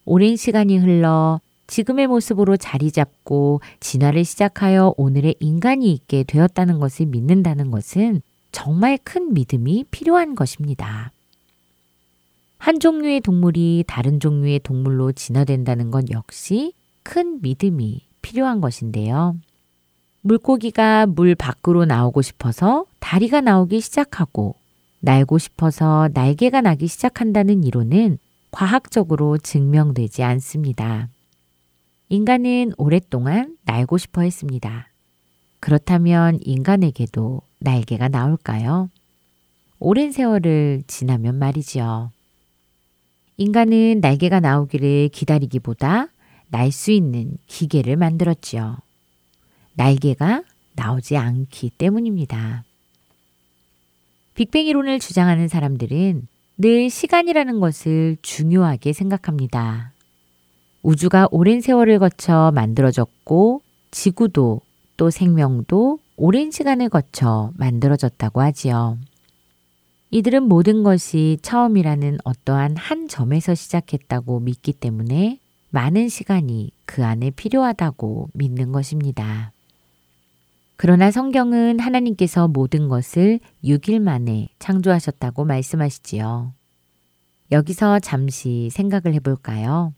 [0.05, 7.73] 오랜 시간이 흘러 지금의 모습으로 자리 잡고 진화를 시작하여 오늘의 인간이 있게 되었다는 것을 믿는다는
[7.73, 8.23] 것은
[8.53, 11.11] 정말 큰 믿음이 필요한 것입니다.
[12.59, 16.73] 한 종류의 동물이 다른 종류의 동물로 진화된다는 건 역시
[17.03, 19.37] 큰 믿음이 필요한 것인데요.
[20.21, 24.55] 물고기가 물 밖으로 나오고 싶어서 다리가 나오기 시작하고
[25.05, 28.17] 날고 싶어서 날개가 나기 시작한다는 이론은
[28.51, 31.09] 과학적으로 증명되지 않습니다.
[32.09, 34.89] 인간은 오랫동안 날고 싶어 했습니다.
[35.61, 38.89] 그렇다면 인간에게도 날개가 나올까요?
[39.79, 42.11] 오랜 세월을 지나면 말이지요.
[43.37, 46.09] 인간은 날개가 나오기를 기다리기보다
[46.49, 48.79] 날 수 있는 기계를 만들었지요.
[49.75, 50.45] 날개가
[50.77, 52.65] 나오지 않기 때문입니다.
[54.35, 56.27] 빅뱅 이론을 주장하는 사람들은
[56.59, 59.93] 늘 시간이라는 것을 중요하게 생각합니다.
[60.83, 64.61] 우주가 오랜 세월을 거쳐 만들어졌고 지구도
[64.97, 68.99] 또 생명도 오랜 시간을 거쳐 만들어졌다고 하지요.
[70.11, 75.39] 이들은 모든 것이 처음이라는 어떠한 한 점에서 시작했다고 믿기 때문에
[75.71, 79.54] 많은 시간이 그 안에 필요하다고 믿는 것입니다.
[80.77, 86.53] 그러나 성경은 하나님께서 모든 것을 6일 만에 창조하셨다고 말씀하시지요.
[87.53, 89.95] 여기서 잠시 생각을 해볼까요?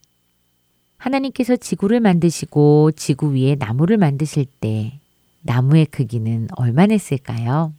[0.99, 5.01] 하나님께서 지구를 만드시고 지구 위에 나무를 만드실 때
[5.43, 7.73] 나무의 크기는 얼마나 했을까요?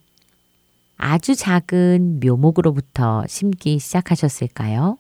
[0.96, 4.98] 아주 작은 묘목으로부터 심기 시작하셨을까요?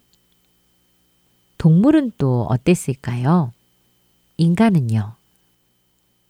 [1.58, 3.54] 동물은 또 어땠을까요?
[4.38, 5.17] 인간은요?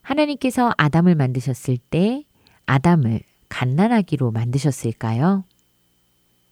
[0.08, 2.24] 하나님께서 아담을 만드셨을 때
[2.65, 5.43] 아담을 갓난아기로 만드셨을까요?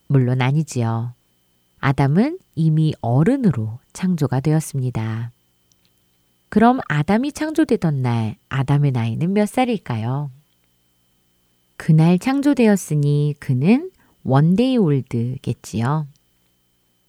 [0.07, 1.13] 물론 아니지요.
[1.79, 5.31] 아담은 이미 어른으로 창조가 되었습니다.
[6.49, 10.31] 그럼 아담이 창조되던 날 아담의 나이는 몇 살일까요?
[11.77, 13.89] 그날 창조되었으니 그는
[14.23, 16.07] one day old겠지요.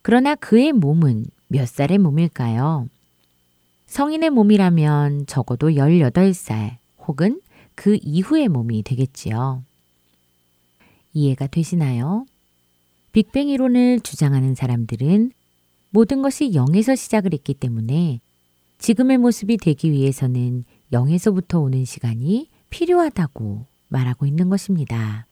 [0.02, 2.88] 그러나 그의 몸은 몇 살의 몸일까요?
[3.96, 7.40] 성인의 몸이라면 적어도 18살 혹은
[7.74, 9.62] 그 이후의 몸이 되겠지요.
[11.14, 12.26] 이해가 되시나요?
[13.12, 15.32] 빅뱅 이론을 주장하는 사람들은
[15.88, 18.20] 모든 것이 0에서 시작을 했기 때문에
[18.76, 25.26] 지금의 모습이 되기 위해서는 0에서부터 오는 시간이 필요하다고 말하고 있는 것입니다.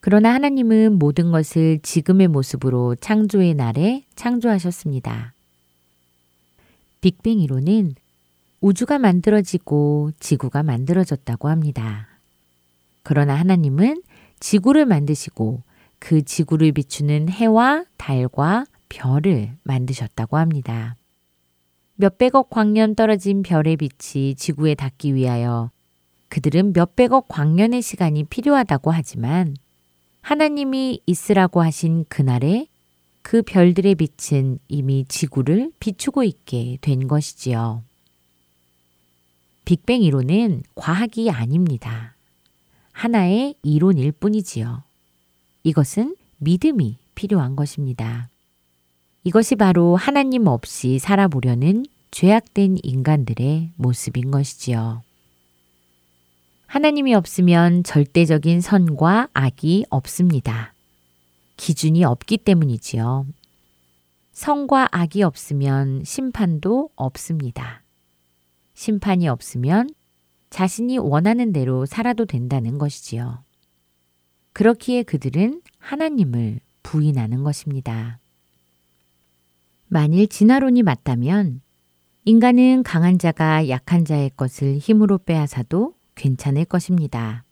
[0.00, 5.35] 그러나 하나님은 모든 것을 지금의 모습으로 창조의 날에 창조하셨습니다.
[7.06, 7.94] 빅뱅 이론은
[8.60, 12.08] 우주가 만들어지고 지구가 만들어졌다고 합니다.
[13.04, 14.02] 그러나 하나님은
[14.40, 15.62] 지구를 만드시고
[16.00, 20.96] 그 지구를 비추는 해와 달과 별을 만드셨다고 합니다.
[21.94, 25.70] 몇백억 광년 떨어진 별의 빛이 지구에 닿기 위하여
[26.28, 29.54] 그들은 몇백억 광년의 시간이 필요하다고 하지만
[30.22, 32.66] 하나님이 있으라고 하신 그날에
[33.28, 37.82] 그 별들의 빛은 이미 지구를 비추고 있게 된 것이지요.
[39.64, 42.14] 빅뱅 이론은 과학이 아닙니다.
[42.92, 44.84] 하나의 이론일 뿐이지요.
[45.64, 48.30] 이것은 믿음이 필요한 것입니다.
[49.24, 55.02] 이것이 바로 하나님 없이 살아보려는 죄악된 인간들의 모습인 것이지요.
[56.68, 60.75] 하나님이 없으면 절대적인 선과 악이 없습니다.
[61.56, 63.26] 기준이 없기 때문이지요.
[64.32, 67.82] 성과 악이 없으면 심판도 없습니다.
[68.74, 69.88] 심판이 없으면
[70.50, 73.42] 자신이 원하는 대로 살아도 된다는 것이지요.
[74.52, 78.18] 그렇기에 그들은 하나님을 부인하는 것입니다.
[79.88, 81.62] 만일 진화론이 맞다면
[82.24, 87.45] 인간은 강한 자가 약한 자의 것을 힘으로 빼앗아도 괜찮을 것입니다.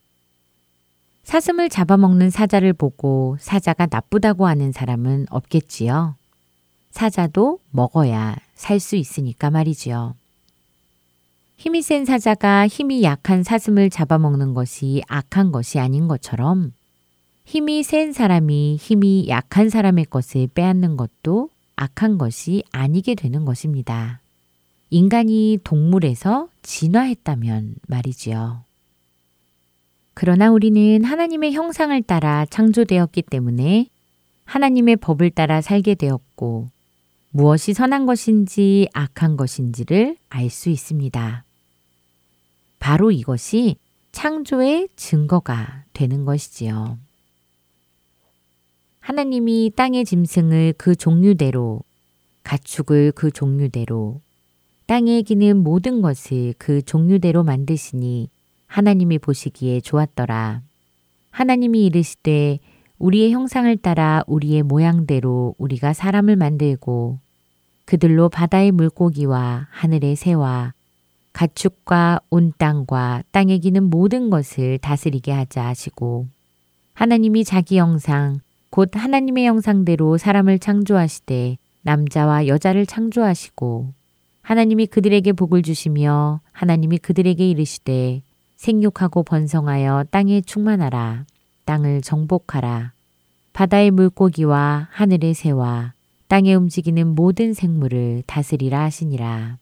[1.25, 6.17] 사슴을 잡아먹는 사자를 보고 사자가 나쁘다고 하는 사람은 없겠지요.
[6.91, 10.15] 사자도 먹어야 살 수 있으니까 말이지요.
[11.57, 16.73] 힘이 센 사자가 힘이 약한 사슴을 잡아먹는 것이 악한 것이 아닌 것처럼
[17.45, 24.21] 힘이 센 사람이 힘이 약한 사람의 것을 빼앗는 것도 악한 것이 아니게 되는 것입니다.
[24.91, 28.65] 인간이 동물에서 진화했다면 말이지요.
[30.15, 33.89] 그러나 우리는 하나님의 형상을 따라 창조되었기 때문에
[34.45, 36.69] 하나님의 법을 따라 살게 되었고
[37.31, 41.45] 무엇이 선한 것인지 악한 것인지를 알 수 있습니다.
[42.79, 43.77] 바로 이것이
[44.13, 46.99] 창조의 증거가 되는 것이지요.
[49.01, 51.83] 하나님이 땅의 짐승을 그 종류대로,
[52.45, 54.21] 가축을 그 종류대로,
[54.87, 58.29] 땅에 기는 모든 것을 그 종류대로 만드시니
[58.75, 60.61] 하나님이 보시기에 좋았더라.
[61.31, 62.59] 하나님이 이르시되
[62.99, 67.21] 우리의 형상을 따라 우리의 모양대로 우리가 사람을 만들고
[67.85, 70.75] 그들로 바다의 물고기와 하늘의 새와
[71.33, 76.27] 가축과 온 땅과 땅에 기는 모든 것을 다스리게 하자 하시고
[76.95, 83.93] 하나님이 자기 형상 곧 하나님의 형상대로 사람을 창조하시되 남자와 여자를 창조하시고
[84.43, 88.23] 하나님이 그들에게 복을 주시며 하나님이 그들에게 이르시되
[88.65, 91.27] 생육하고 번성하여 땅에 충만하라
[91.67, 92.93] 땅을 정복하라
[93.53, 95.93] 바다의 물고기와 하늘의 새와
[96.29, 99.59] 땅에 움직이는 모든 생물을 다스리라 하시니라.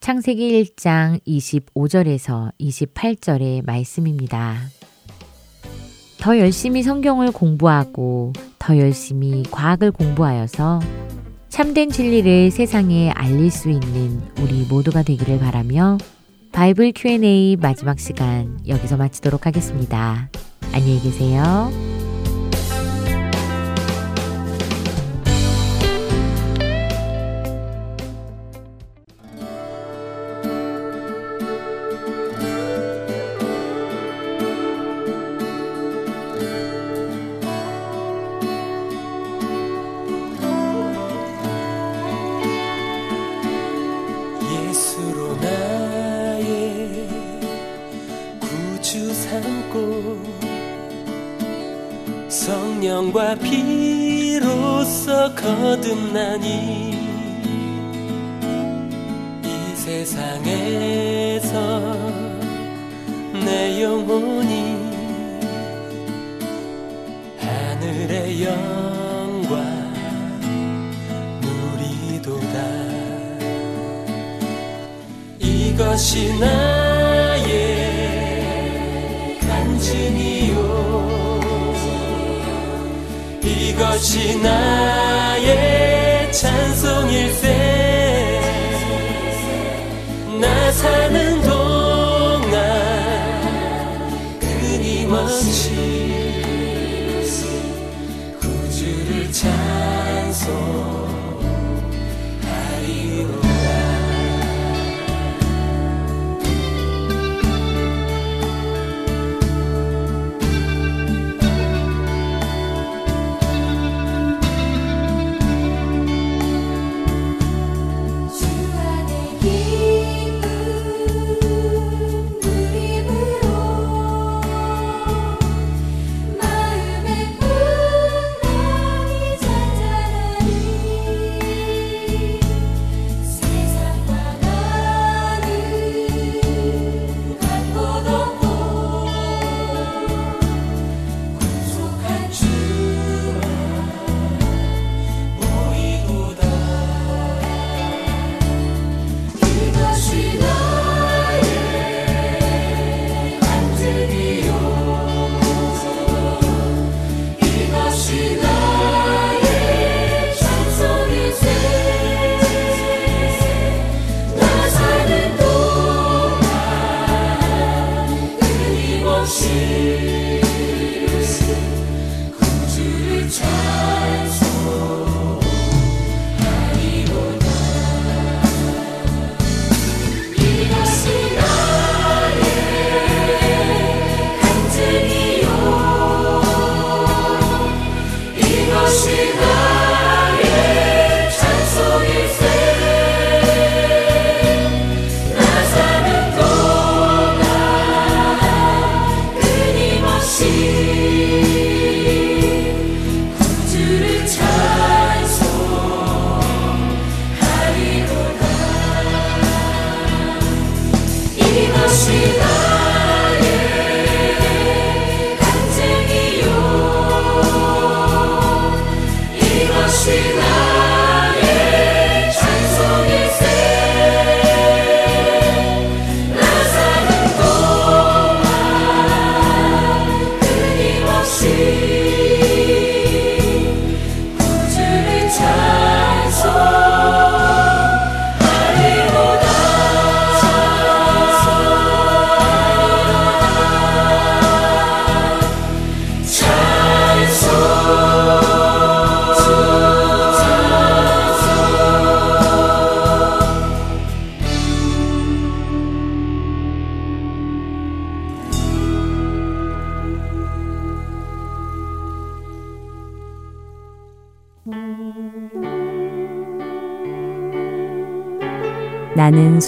[0.00, 4.56] 창세기 1장 25절에서 28절의 말씀입니다.
[6.18, 10.80] 더 열심히 성경을 공부하고 더 열심히 과학을 공부하여서
[11.48, 15.98] 참된 진리를 세상에 알릴 수 있는 우리 모두가 되기를 바라며
[16.56, 20.30] 바이블 Q&A 마지막 시간 여기서 마치도록 하겠습니다.
[20.72, 21.70] 안녕히 계세요.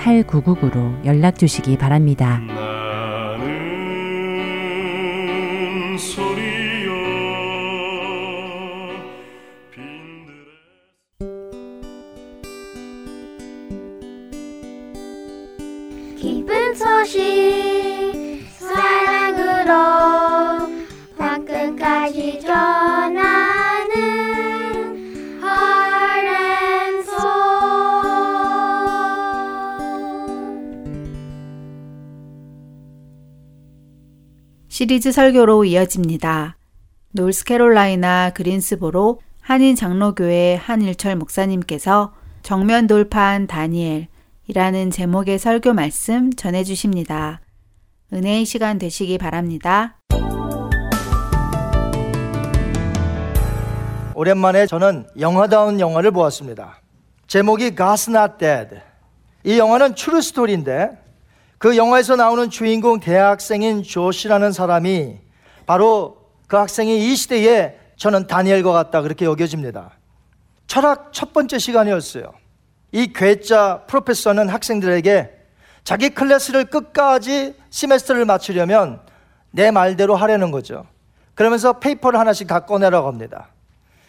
[0.00, 2.40] 8999로 연락 주시기 바랍니다.
[34.90, 36.56] 시리즈 설교로 이어집니다.
[37.12, 42.12] 노스캐롤라이나 그린스보로 한인 장로교회 한일철 목사님께서
[42.42, 47.40] 정면 돌파한 다니엘이라는 제목의 설교 말씀 전해 주십니다.
[48.12, 49.96] 은혜의 시간 되시기 바랍니다.
[54.16, 56.80] 오랜만에 저는 영화다운 영화를 보았습니다.
[57.28, 58.82] 제목이 God's Not Dead.
[59.44, 60.98] 이 영화는 true story인데
[61.60, 65.18] 그 영화에서 나오는 주인공 대학생인 조시라는 사람이
[65.66, 69.90] 바로 그 학생이 이 시대에 저는 다니엘과 같다 그렇게 여겨집니다.
[70.66, 72.32] 철학 첫 번째 시간이었어요.
[72.92, 75.30] 이 괴짜 professor는 학생들에게
[75.84, 79.02] 자기 클래스를 끝까지 semester를 마치려면
[79.50, 80.86] 내 말대로 하려는 거죠.
[81.34, 83.48] 그러면서 paper를 하나씩 다 꺼내라고 합니다.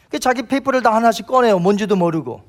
[0.08, 1.60] 그 자기 paper를 다 하나씩 꺼내요.
[1.60, 2.44] 뭔지도 모르고.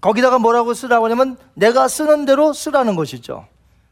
[0.00, 3.46] 거기다가 뭐라고 쓰라고 하냐면 내가 쓰는 대로 쓰라는 것이죠.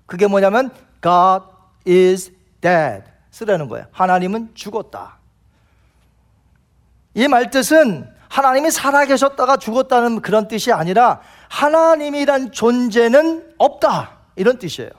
[0.07, 0.71] 그게 뭐냐면
[1.03, 1.47] God
[1.87, 3.87] is dead 쓰라는 거예요.
[3.93, 5.19] 하나님은 죽었다.
[7.15, 14.19] 이 말뜻은 하나님이 살아계셨다가 죽었다는 그런 뜻이 아니라 하나님이란 존재는 없다.
[14.37, 14.91] 이런 뜻이에요.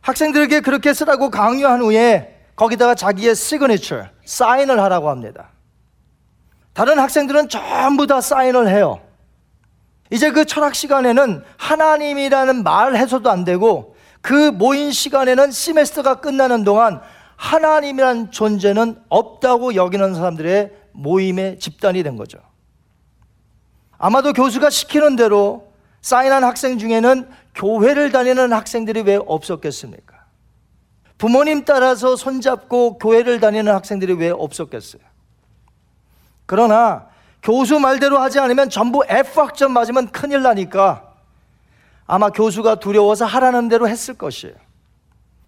[0.00, 5.50] 학생들에게 그렇게 쓰라고 강요한 후에 거기다가 자기의 시그니처, 사인을 하라고 합니다.
[6.72, 9.00] 다른 학생들은 전부 다 사인을 해요.
[10.12, 17.00] 이제 그 철학 시간에는 하나님이라는 말 해서도 안 되고 그 모인 시간에는 시메스터가 끝나는 동안
[17.36, 22.38] 하나님이란 존재는 없다고 여기는 사람들의 모임의 집단이 된 거죠.
[23.96, 30.26] 아마도 교수가 시키는 대로 사인한 학생 중에는 교회를 다니는 학생들이 왜 없었겠습니까?
[31.16, 35.02] 부모님 따라서 손잡고 교회를 다니는 학생들이 왜 없었겠어요?
[36.44, 37.11] 그러나
[37.42, 41.12] 교수 말대로 하지 않으면 전부 F학점 맞으면 큰일 나니까
[42.06, 44.54] 아마 교수가 두려워서 하라는 대로 했을 것이에요.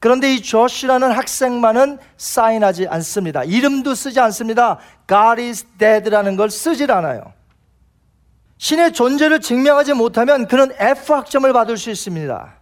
[0.01, 3.45] 그런데 이 조시라는 학생만은 사인하지 않습니다.
[3.45, 4.79] 이름도 쓰지 않습니다.
[5.09, 7.33] God is dead라는 걸 쓰질 않아요.
[8.59, 12.55] 신의 존재를 증명하지 못하면 그는 F학점을 받을 수 있습니다.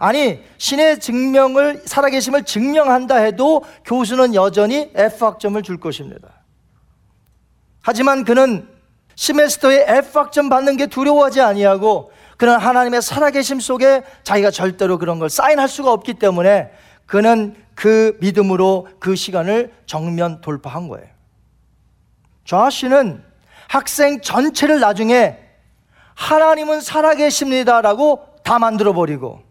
[0.00, 6.28] 아니, 신의 증명을, 살아계심을 증명한다 해도 교수는 여전히 F학점을 줄 것입니다.
[7.82, 8.68] 하지만 그는
[9.18, 15.66] 시메스터에 F학점 받는 게 두려워하지 아니하고 그는 하나님의 살아계심 속에 자기가 절대로 그런 걸 사인할
[15.66, 16.70] 수가 없기 때문에
[17.04, 21.08] 그는 그 믿음으로 그 시간을 정면 돌파한 거예요.
[22.44, 23.24] 좌씨는
[23.66, 25.36] 학생 전체를 나중에
[26.14, 29.42] 하나님은 살아계십니다라고 다 만들어 버리고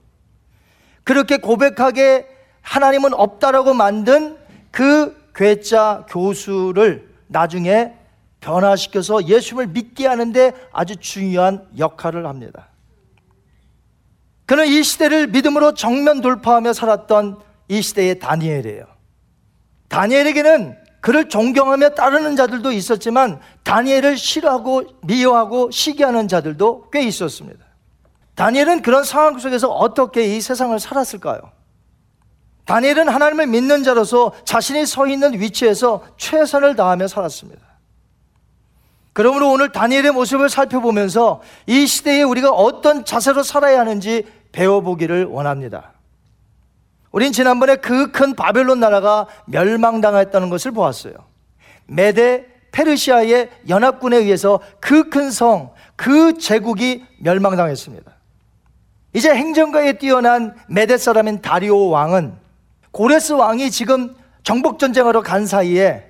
[1.04, 2.26] 그렇게 고백하게
[2.62, 4.38] 하나님은 없다라고 만든
[4.72, 8.07] 그 괴짜 교수를 나중에
[8.40, 12.70] 변화시켜서 예수를 믿게 하는데 아주 중요한 역할을 합니다.
[14.46, 18.86] 그는 이 시대를 믿음으로 정면 돌파하며 살았던 이 시대의 다니엘이에요.
[19.90, 27.66] 다니엘에게는 그를 존경하며 따르는 자들도 있었지만 다니엘을 싫어하고 미워하고 시기하는 자들도 꽤 있었습니다.
[28.36, 31.42] 다니엘은 그런 상황 속에서 어떻게 이 세상을 살았을까요?
[32.66, 37.67] 다니엘은 하나님을 믿는 자로서 자신이 서 있는 위치에서 최선을 다하며 살았습니다.
[39.18, 45.94] 그러므로 오늘 다니엘의 모습을 살펴보면서 이 시대에 우리가 어떤 자세로 살아야 하는지 배워보기를 원합니다.
[47.12, 51.16] 우린 지난번에 그 큰 바벨론 나라가 멸망당했다는 것을 보았어요.
[51.88, 58.12] 메데 페르시아의 연합군에 의해서 그 큰 성, 그 제국이 멸망당했습니다.
[59.14, 62.36] 이제 행정가에 뛰어난 메데 사람인 다리오 왕은
[62.92, 66.07] 고레스 왕이 지금 정복 전쟁하러 간 사이에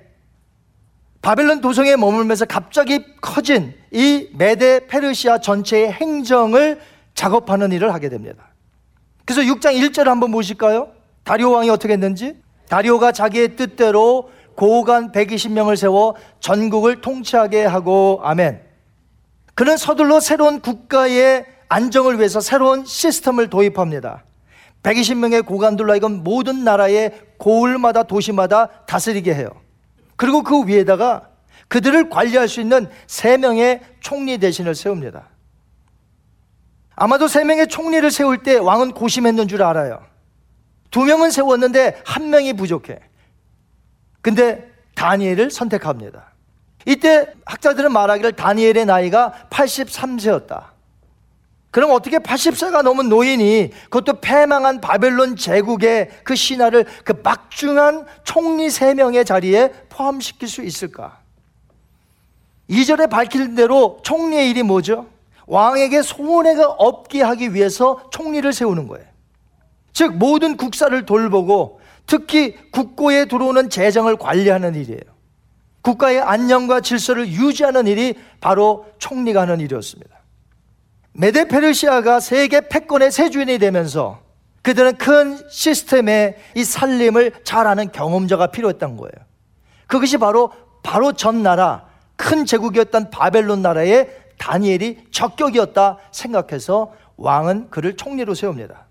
[1.28, 6.80] 바벨론 도성에 머물면서 갑자기 커진 이 메데 페르시아 전체의 행정을
[7.12, 8.48] 작업하는 일을 하게 됩니다.
[9.26, 10.88] 그래서 6장 1절을 한번 보실까요?
[11.24, 12.34] 다리오 왕이 어떻게 했는지?
[12.70, 18.62] 다리오가 자기의 뜻대로 고관 120명을 세워 전국을 통치하게 하고 아멘.
[19.54, 24.24] 그는 서둘러 새로운 국가의 안정을 위해서 새로운 시스템을 도입합니다.
[24.82, 29.50] 120명의 고관들로 하여금 모든 나라의 고을마다 도시마다 다스리게 해요.
[30.18, 31.30] 그리고 그 위에다가
[31.68, 35.28] 그들을 관리할 수 있는 세 명의 총리 대신을 세웁니다.
[36.96, 40.04] 아마도 세 명의 총리를 세울 때 왕은 고심했는 줄 알아요.
[40.90, 42.98] 두 명은 세웠는데 한 명이 부족해.
[44.20, 46.32] 근데 다니엘을 선택합니다.
[46.84, 50.77] 이때 학자들은 말하기를 다니엘의 나이가 83세였다.
[51.78, 59.24] 그럼 어떻게 80세가 넘은 노인이 그것도 패망한 바벨론 제국의 그 신하를 그 막중한 총리 3명의
[59.24, 61.20] 자리에 포함시킬 수 있을까?
[62.68, 65.06] 2절에 밝힌 대로 총리의 일이 뭐죠?
[65.46, 69.06] 왕에게 소원해가 없게 하기 위해서 총리를 세우는 거예요.
[69.92, 75.00] 즉 모든 국사를 돌보고 특히 국고에 들어오는 재정을 관리하는 일이에요.
[75.82, 80.17] 국가의 안녕과 질서를 유지하는 일이 바로 총리가 하는 일이었습니다.
[81.18, 84.20] 메데 페르시아가 세계 패권의 세주인이 되면서
[84.62, 89.12] 그들은 큰 시스템의 이 살림을 잘하는 경험자가 필요했던 거예요.
[89.88, 90.52] 그것이 바로
[90.84, 98.86] 바로 전 나라 큰 제국이었던 바벨론 나라의 다니엘이 적격이었다 생각해서 왕은 그를 총리로 세웁니다.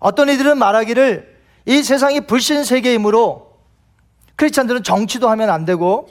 [0.00, 1.36] 어떤 이들은 말하기를
[1.66, 3.58] 이 세상이 불신 세계이므로
[4.36, 6.08] 크리스찬들은 정치도 하면 안 되고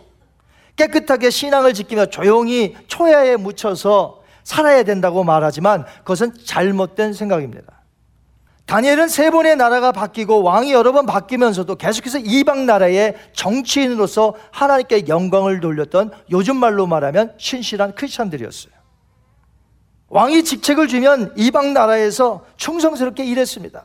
[0.75, 7.83] 깨끗하게 신앙을 지키며 조용히 초야에 묻혀서 살아야 된다고 말하지만 그것은 잘못된 생각입니다.
[8.65, 15.59] 다니엘은 세 번의 나라가 바뀌고 왕이 여러 번 바뀌면서도 계속해서 이방 나라의 정치인으로서 하나님께 영광을
[15.59, 18.73] 돌렸던 요즘 말로 말하면 신실한 크리스찬들이었어요.
[20.07, 23.83] 왕이 직책을 주면 이방 나라에서 충성스럽게 일했습니다.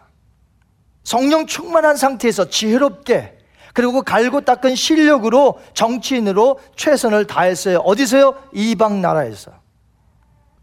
[1.03, 3.39] 성령 충만한 상태에서 지혜롭게
[3.73, 7.79] 그리고 갈고 닦은 실력으로 정치인으로 최선을 다했어요.
[7.79, 8.35] 어디서요?
[8.53, 9.53] 이방 나라에서.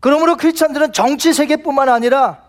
[0.05, 2.43] 그러므로 크리스찬들은 정치 세계뿐만 아니라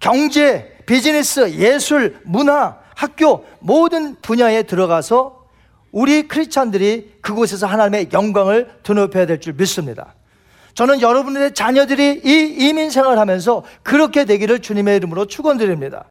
[0.00, 5.44] 경제, 비즈니스, 예술, 문화, 학교 모든 분야에 들어가서
[5.90, 10.14] 우리 크리스찬들이 그곳에서 하나님의 영광을 드높여야 될 줄 믿습니다.
[10.72, 16.06] 저는 여러분들의 자녀들이 이 이민 생활하면서 그렇게 되기를 주님의 이름으로 축원드립니다.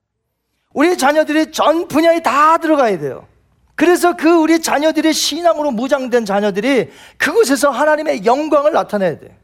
[0.75, 3.25] 우리 자녀들이 전 분야에 다 들어가야 돼요.
[3.73, 9.40] 그래서 그 우리 자녀들이 신앙으로 무장된 자녀들이 그곳에서 하나님의 영광을 나타내야 돼.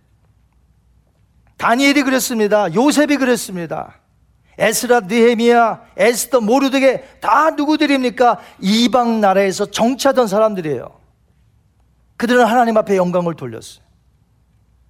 [1.57, 2.73] 다니엘이 그랬습니다.
[2.73, 3.95] 요셉이 그랬습니다.
[4.59, 8.39] 에스라, 느헤미야, 에스더, 모르드게 다 누구들입니까?
[8.59, 10.99] 이방 나라에서 정치하던 사람들이에요.
[12.17, 13.85] 그들은 하나님 앞에 영광을 돌렸어요.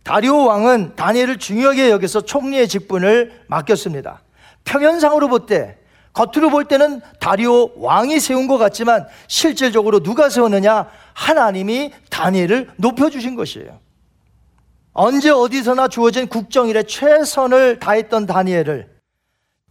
[0.03, 4.21] 다리오 왕은 다니엘을 중요하게 여겨서 총리의 직분을 맡겼습니다.
[4.63, 5.77] 평연상으로 볼 때,
[6.13, 10.89] 겉으로 볼 때는 다리오 왕이 세운 것 같지만 실질적으로 누가 세웠느냐?
[11.13, 13.79] 하나님이 다니엘을 높여주신 것이에요.
[14.99, 18.89] 언제 어디서나 주어진 국정일에 최선을 다했던 다니엘을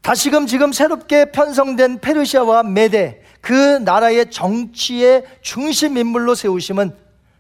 [0.01, 6.95] 다시금 지금 새롭게 편성된 페르시아와 메데 그 나라의 정치의 중심 인물로 세우심은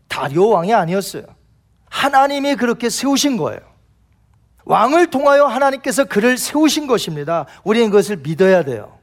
[0.08, 1.22] 다리오 왕이 아니었어요.
[1.88, 3.60] 하나님이 그렇게 세우신 거예요.
[4.64, 7.46] 왕을 통하여 하나님께서 그를 세우신 것입니다.
[7.62, 8.98] 우리는 그것을 믿어야 돼요.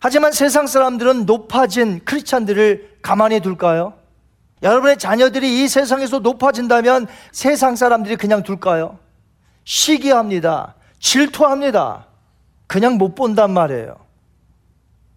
[0.00, 3.94] 하지만 세상 사람들은 높아진 크리스찬들을 가만히 둘까요?
[4.64, 8.98] 여러분의 자녀들이 이 세상에서 높아진다면 세상 사람들이 그냥 둘까요?
[9.64, 10.74] 시기합니다.
[10.98, 12.06] 질투합니다.
[12.66, 13.96] 그냥 못 본단 말이에요.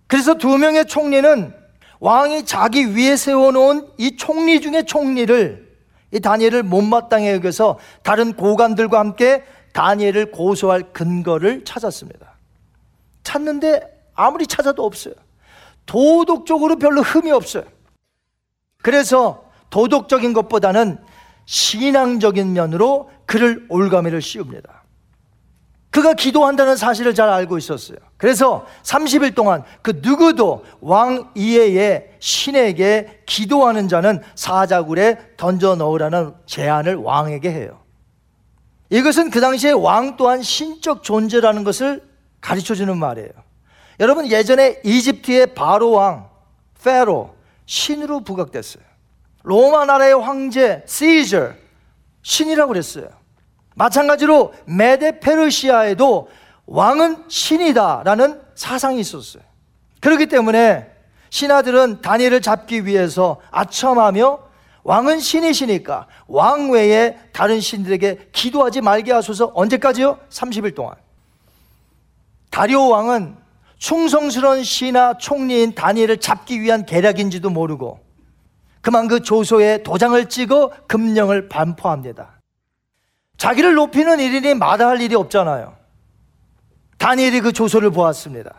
[0.07, 1.53] 그래서 두 명의 총리는
[1.99, 5.67] 왕이 자기 위에 세워놓은 이 총리 중에 총리를
[6.11, 9.43] 이 다니엘을 못마땅해 여겨서 다른 고관들과 함께
[9.73, 12.35] 다니엘을 고소할 근거를 찾았습니다.
[13.23, 13.81] 찾는데
[14.13, 15.13] 아무리 찾아도 없어요.
[15.85, 17.63] 도덕적으로 별로 흠이 없어요.
[18.81, 20.97] 그래서 도덕적인 것보다는
[21.45, 24.83] 신앙적인 면으로 그를 올가미를 씌웁니다.
[25.89, 27.97] 그가 기도한다는 사실을 잘 알고 있었어요.
[28.17, 37.51] 그래서 30일 동안 그 누구도 왕 이외에 신에게 기도하는 자는 사자굴에 던져 넣으라는 제안을 왕에게
[37.51, 37.79] 해요.
[38.89, 42.03] 이것은 그 당시에 왕 또한 신적 존재라는 것을
[42.41, 43.29] 가르쳐 주는 말이에요.
[43.99, 46.29] 여러분 예전에 이집트의 바로 왕
[46.83, 47.36] 페로
[47.67, 48.83] 신으로 부각됐어요.
[49.43, 51.51] 로마 나라의 황제 시저
[52.23, 53.07] 신이라고 그랬어요.
[53.75, 56.29] 마찬가지로 메데 페르시아에도
[56.65, 59.43] 왕은 신이다라는 사상이 있었어요.
[60.01, 60.91] 그렇기 때문에
[61.29, 64.47] 신하들은 다니엘을 잡기 위해서 아첨하며
[64.83, 70.19] 왕은 신이시니까 왕 외에 다른 신들에게 기도하지 말게 하소서 언제까지요?
[70.29, 70.95] 30일 동안.
[72.49, 73.35] 다리오 왕은
[73.77, 77.99] 충성스러운 신하 총리인 다니엘을 잡기 위한 계략인지도 모르고
[78.81, 82.39] 그만 그 조소에 도장을 찍어 금령을 반포합니다.
[83.37, 85.75] 자기를 높이는 일인이 마다할 일이 없잖아요.
[86.97, 88.51] 다니엘이 그 조소를 보았습니다.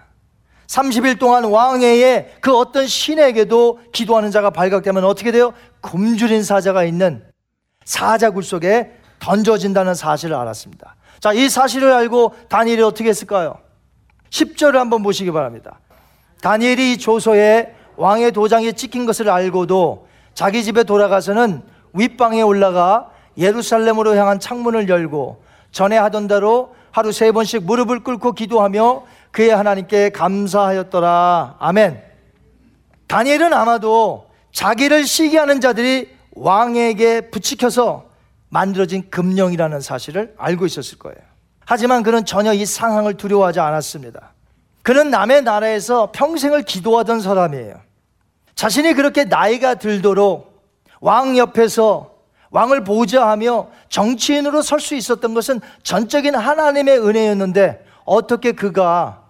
[0.68, 5.54] 30일 동안 왕회에 그 어떤 신에게도 기도하는 자가 발각되면 어떻게 돼요?
[5.80, 7.24] 굶주린 사자가 있는
[7.84, 10.94] 사자굴 속에 던져진다는 사실을 알았습니다.
[11.20, 13.58] 자, 이 사실을 알고 다니엘이 어떻게 했을까요?
[14.30, 15.78] 10절을 한번 보시기 바랍니다.
[16.42, 21.62] 다니엘이 이 조소에 왕의 도장이 찍힌 것을 알고도 자기 집에 돌아가서는
[21.94, 29.04] 윗방에 올라가 예루살렘으로 향한 창문을 열고 전에 하던 대로 하루 세 번씩 무릎을 꿇고 기도하며
[29.30, 31.56] 그의 하나님께 감사하였더라.
[31.58, 32.02] 아멘.
[33.06, 38.06] 다니엘은 아마도 자기를 시기하는 자들이 왕에게 부치켜서
[38.48, 41.27] 만들어진 금령이라는 사실을 알고 있었을 거예요.
[41.70, 44.32] 하지만 그는 전혀 이 상황을 두려워하지 않았습니다.
[44.82, 47.78] 그는 남의 나라에서 평생을 기도하던 사람이에요.
[48.54, 50.64] 자신이 그렇게 나이가 들도록
[51.02, 52.14] 왕 옆에서
[52.52, 59.24] 왕을 보좌하며 정치인으로 설 수 있었던 것은 전적인 하나님의 은혜였는데 어떻게 그가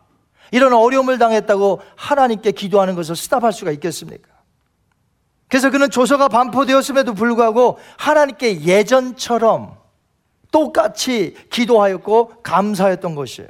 [0.52, 4.28] 이런 어려움을 당했다고 하나님께 기도하는 것을 스탑할 수가 있겠습니까?
[5.48, 9.76] 그래서 그는 조서가 반포되었음에도 불구하고 하나님께 예전처럼
[10.50, 13.48] 똑같이 기도하였고 감사했던 것이에요.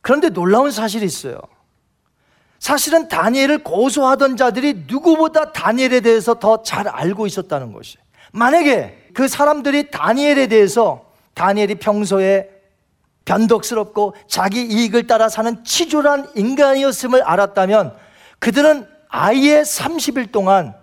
[0.00, 1.38] 그런데 놀라운 사실이 있어요.
[2.58, 7.98] 사실은 다니엘을 고소하던 자들이 누구보다 다니엘에 대해서 더 잘 알고 있었다는 것이.
[8.32, 12.50] 만약에 그 사람들이 다니엘에 대해서 다니엘이 평소에
[13.24, 17.94] 변덕스럽고 자기 이익을 따라 사는 치졸한 인간이었음을 알았다면
[18.38, 20.74] 그들은 아예 30일 동안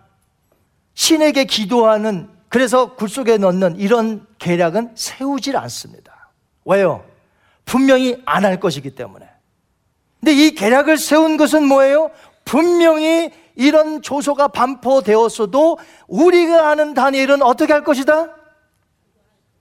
[0.94, 6.30] 신에게 기도하는 그래서 굴 속에 넣는 이런 계략은 세우질 않습니다.
[6.66, 7.06] 왜요?
[7.64, 9.26] 분명히 안 할 것이기 때문에.
[10.20, 12.12] 근데 이 계략을 세운 것은 뭐예요?
[12.44, 15.78] 분명히 이런 조소가 반포되었어도
[16.08, 18.36] 우리가 아는 다니엘은 어떻게 할 것이다?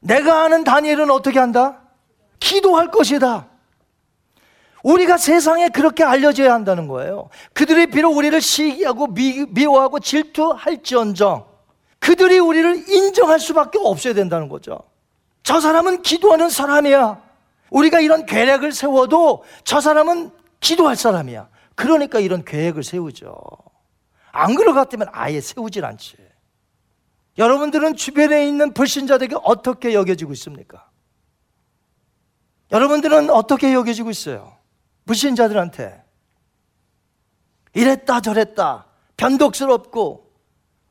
[0.01, 1.79] 내가 아는 다니엘은 어떻게 한다?
[2.41, 3.47] 기도할 것이다.
[4.83, 7.29] 우리가 세상에 그렇게 알려져야 한다는 거예요.
[7.53, 11.52] 그들이 비록 우리를 시기하고 미, 미워하고 질투할지언정
[12.03, 14.81] 그들이 우리를 인정할 수밖에 없어야 된다는 거죠.
[15.45, 17.23] 저 사람은 기도하는 사람이야.
[17.71, 21.49] 우리가 이런 계획을 세워도 저 사람은 기도할 사람이야.
[21.77, 23.41] 그러니까 이런 계획을 세우죠.
[24.33, 26.17] 안 같으면 아예 세우질 않지.
[27.39, 30.91] 여러분들은 주변에 있는 불신자들에게 어떻게 여겨지고 있습니까?
[32.73, 34.57] 여러분들은 어떻게 여겨지고 있어요?
[35.07, 36.03] 불신자들한테.
[37.75, 38.87] 이랬다 저랬다.
[39.17, 40.32] 변덕스럽고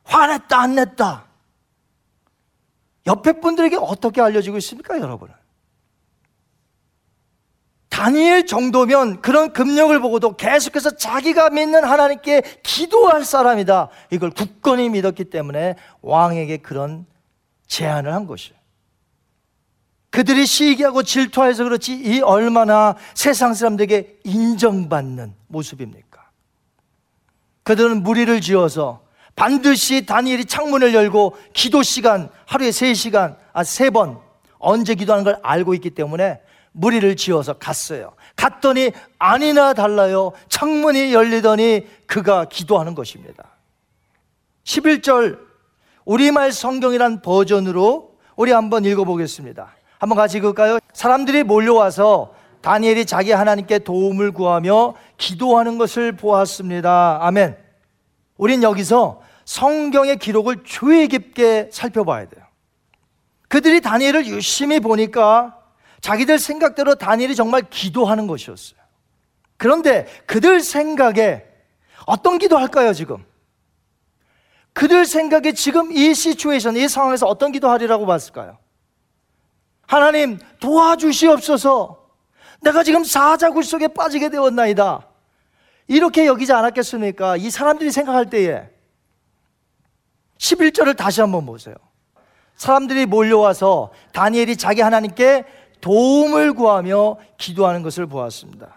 [0.04, 1.26] 화냈다 안 냈다.
[3.08, 5.34] 옆에 분들에게 어떻게 알려지고 있습니까, 여러분은?
[7.90, 13.90] 다니엘 정도면 그런 금력을 보고도 계속해서 자기가 믿는 하나님께 기도할 사람이다.
[14.12, 17.06] 이걸 굳건히 믿었기 때문에 왕에게 그런
[17.68, 18.60] 제안을 한 것이에요.
[20.10, 26.30] 그들이 시기하고 질투해서 그렇지 이 얼마나 세상 사람들에게 인정받는 모습입니까?
[27.64, 29.04] 그들은 무리를 지어서
[29.36, 34.20] 반드시 다니엘이 창문을 열고 기도 시간 하루에 세 시간 아 세 번
[34.60, 36.42] 언제 기도하는 걸 알고 있기 때문에
[36.74, 38.14] 무리를 지어서 갔어요.
[38.36, 40.32] 갔더니 아니나 달라요.
[40.50, 43.44] 창문이 열리더니 그가 기도하는 것입니다.
[44.64, 45.40] 11절
[46.06, 49.76] 우리말 성경이란 버전으로 우리 한번 읽어보겠습니다.
[50.00, 50.80] 한번 같이 읽을까요?
[50.94, 57.20] 사람들이 몰려와서 다니엘이 자기 하나님께 도움을 구하며 기도하는 것을 보았습니다.
[57.22, 57.58] 아멘.
[58.42, 62.44] 우린 여기서 성경의 기록을 주의 깊게 살펴봐야 돼요.
[63.48, 65.60] 그들이 다니엘을 유심히 보니까
[66.02, 68.80] 자기들 생각대로 다니엘이 정말 기도하는 것이었어요.
[69.58, 71.46] 그런데 그들 생각에
[72.08, 73.24] 어떤 기도 할까요, 지금?
[74.74, 78.58] 그들 생각에 지금 이 시츄에이션, 이 상황에서 어떤 기도 하리라고 봤을까요?
[79.86, 82.10] 하나님 도와주시옵소서.
[82.62, 85.11] 내가 지금 사자굴 속에 빠지게 되었나이다.
[85.92, 87.36] 이렇게 여기지 않았겠습니까?
[87.36, 88.70] 이 사람들이 생각할 때에
[90.38, 91.76] 11절을 다시 한번 보세요.
[92.56, 95.44] 사람들이 몰려와서 다니엘이 자기 하나님께
[95.82, 98.74] 도움을 구하며 기도하는 것을 보았습니다.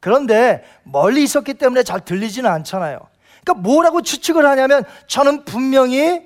[0.00, 2.98] 그런데 멀리 있었기 때문에 잘 들리지는 않잖아요.
[3.44, 6.22] 그러니까 뭐라고 추측을 하냐면 저는 분명히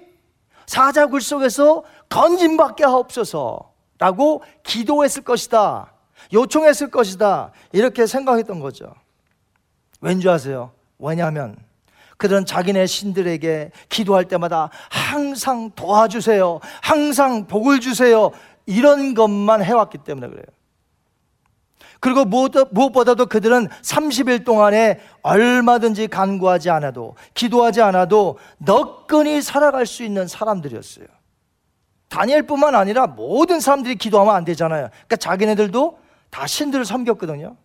[0.66, 5.93] 사자굴 속에서 건진밖에 없어서라고 기도했을 것이다.
[6.33, 7.51] 요청했을 것이다.
[7.73, 8.95] 이렇게 생각했던 거죠.
[10.03, 10.72] 왠지 아세요?
[10.98, 11.57] 왜냐하면
[12.18, 16.61] 그들은 자기네 신들에게 기도할 때마다 항상 도와주세요.
[16.82, 18.30] 항상 복을 주세요.
[18.66, 20.44] 이런 것만 해왔기 때문에 그래요.
[21.98, 31.07] 그리고 무엇보다도 그들은 30일 동안에 얼마든지 간구하지 않아도, 기도하지 않아도 너끈히 살아갈 수 있는 사람들이었어요.
[32.09, 34.88] 다니엘뿐만 아니라 모든 사람들이 기도하면 안 되잖아요.
[34.90, 35.98] 그러니까 자기네들도
[36.30, 37.57] 다 신들을 섬겼거든요.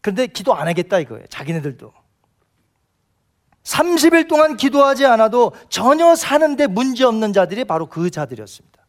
[0.00, 1.26] 그런데 기도 안 하겠다 이거예요.
[1.26, 1.92] 자기네들도.
[3.62, 8.86] 30일 동안 기도하지 않아도 전혀 사는데 문제 없는 자들이 바로 그 자들이었습니다.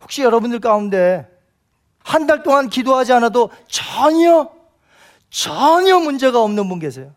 [0.00, 1.28] 혹시 여러분들 가운데
[2.02, 4.50] 한 달 동안 기도하지 않아도 전혀,
[5.28, 7.14] 전혀 문제가 없는 분 계세요?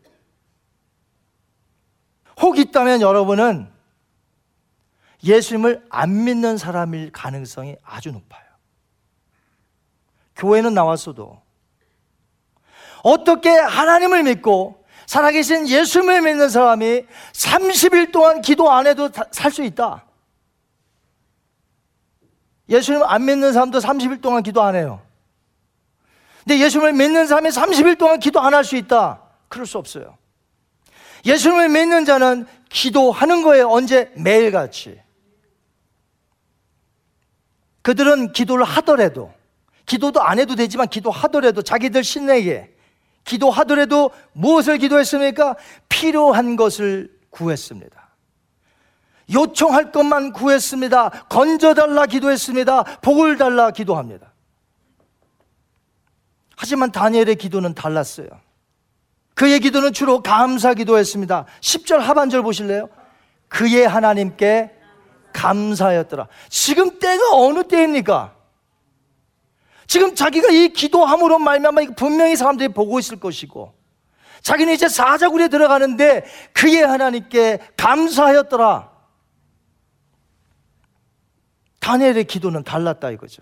[2.41, 3.71] 혹 있다면 여러분은
[5.23, 8.43] 예수님을 안 믿는 사람일 가능성이 아주 높아요.
[10.35, 11.41] 교회는 나왔어도
[13.03, 20.05] 어떻게 하나님을 믿고 살아계신 예수님을 믿는 사람이 30일 동안 기도 안 해도 살 수 있다.
[22.69, 25.01] 예수님 안 믿는 사람도 30일 동안 기도 안 해요.
[26.39, 29.21] 근데 예수님을 믿는 사람이 30일 동안 기도 안 할 수 있다.
[29.49, 30.17] 그럴 수 없어요.
[31.25, 33.69] 예수님을 믿는 자는 기도하는 거예요.
[33.69, 34.11] 언제?
[34.15, 34.99] 매일같이.
[37.81, 39.33] 그들은 기도를 하더라도,
[39.85, 42.72] 기도도 안 해도 되지만 기도하더라도 자기들 신내게
[43.23, 45.55] 기도하더라도 무엇을 기도했습니까?
[45.89, 48.03] 필요한 것을 구했습니다.
[49.33, 51.09] 요청할 것만 구했습니다.
[51.29, 52.83] 건져달라 기도했습니다.
[53.01, 54.33] 복을 달라 기도합니다.
[56.55, 58.27] 하지만 다니엘의 기도는 달랐어요.
[59.35, 61.45] 그의 기도는 주로 감사 기도했습니다.
[61.61, 62.89] 10절 하반절 보실래요?
[63.47, 64.71] 그의 하나님께
[65.33, 66.27] 감사였더라.
[66.49, 68.35] 지금 때가 어느 때입니까?
[69.87, 73.73] 지금 자기가 이 기도함으로 말미암아 분명히 사람들이 보고 있을 것이고
[74.41, 78.91] 자기는 이제 사자굴에 들어가는데 그의 하나님께 감사하였더라.
[81.79, 83.41] 다니엘의 기도는 달랐다 이거죠.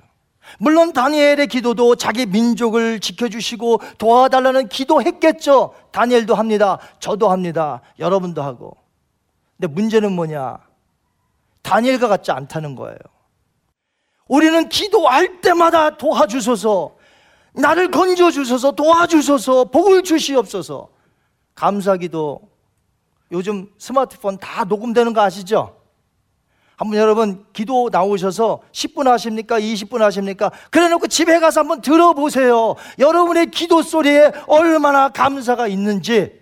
[0.60, 5.76] 물론 다니엘의 기도도 자기 민족을 지켜주시고 도와달라는 기도했겠죠.
[5.92, 6.80] 다니엘도 합니다.
[7.00, 7.82] 저도 합니다.
[8.00, 8.76] 여러분도 하고.
[9.58, 10.58] 근데 문제는 뭐냐?
[11.62, 12.98] 다니엘과 같지 않다는 거예요.
[14.32, 16.96] 우리는 기도할 때마다 도와주소서,
[17.52, 20.88] 나를 건져주소서, 도와주소서, 복을 주시옵소서.
[21.54, 22.40] 감사 기도
[23.34, 25.78] 요즘 스마트폰 다 녹음되는 거 아시죠?
[26.78, 29.60] 한번 여러분 기도 나오셔서 10분 하십니까?
[29.60, 30.50] 20분 하십니까?
[30.72, 32.76] 그래 놓고 집에 가서 한번 들어보세요.
[33.00, 36.40] 여러분의 기도 소리에 얼마나 감사가 있는지.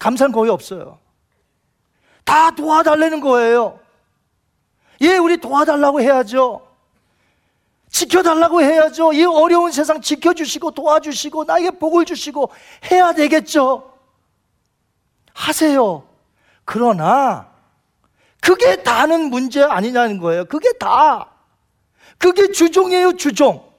[0.00, 0.98] 감사는 거의 없어요.
[2.24, 3.81] 다 도와달라는 거예요.
[5.02, 6.66] 예, 우리 도와달라고 해야죠.
[7.90, 9.12] 지켜달라고 해야죠.
[9.12, 12.50] 이 어려운 세상 지켜주시고 도와주시고 나에게 복을 주시고
[12.90, 13.92] 해야 되겠죠.
[15.34, 16.06] 하세요.
[16.64, 17.50] 그러나
[18.40, 20.44] 그게 다는 문제 아니냐는 거예요.
[20.46, 21.28] 그게 다.
[22.18, 23.72] 그게 주종이에요, 주종.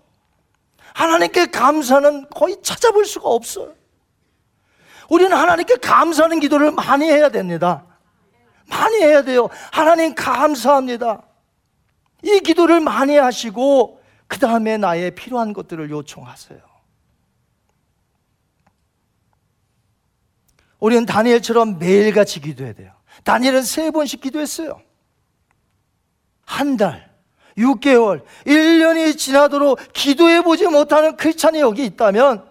[0.93, 3.73] 하나님께 감사는 거의 찾아볼 수가 없어요.
[5.09, 7.85] 우리는 하나님께 감사하는 기도를 많이 해야 됩니다.
[8.73, 9.49] 많이 해야 돼요.
[9.71, 11.21] 하나님 감사합니다.
[12.23, 16.59] 이 기도를 많이 하시고 그 다음에 나의 필요한 것들을 요청하세요.
[20.79, 22.91] 우리는 다니엘처럼 매일같이 기도해야 돼요.
[23.23, 24.81] 다니엘은 세 번씩 기도했어요.
[26.45, 27.09] 한 달,
[27.57, 32.45] 6개월, 1년이 지나도록 기도해보지 못하는 크리스찬이 여기 있다면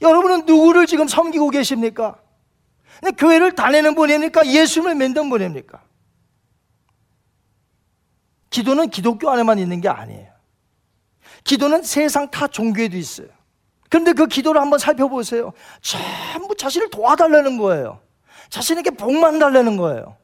[0.00, 2.18] 여러분은 누구를 지금 섬기고 계십니까?
[3.16, 4.46] 교회를 다니는 분입니까?
[4.46, 5.82] 예수님을 믿는 분입니까?
[8.50, 10.32] 기도는 기독교 안에만 있는 게 아니에요.
[11.44, 13.28] 기도는 세상 타 종교에도 있어요.
[13.88, 15.52] 그런데 그 기도를 한번 살펴보세요.
[15.80, 18.00] 전부 자신을 도와달라는 거예요.
[18.50, 20.16] 자신에게 복만 달라는 거예요.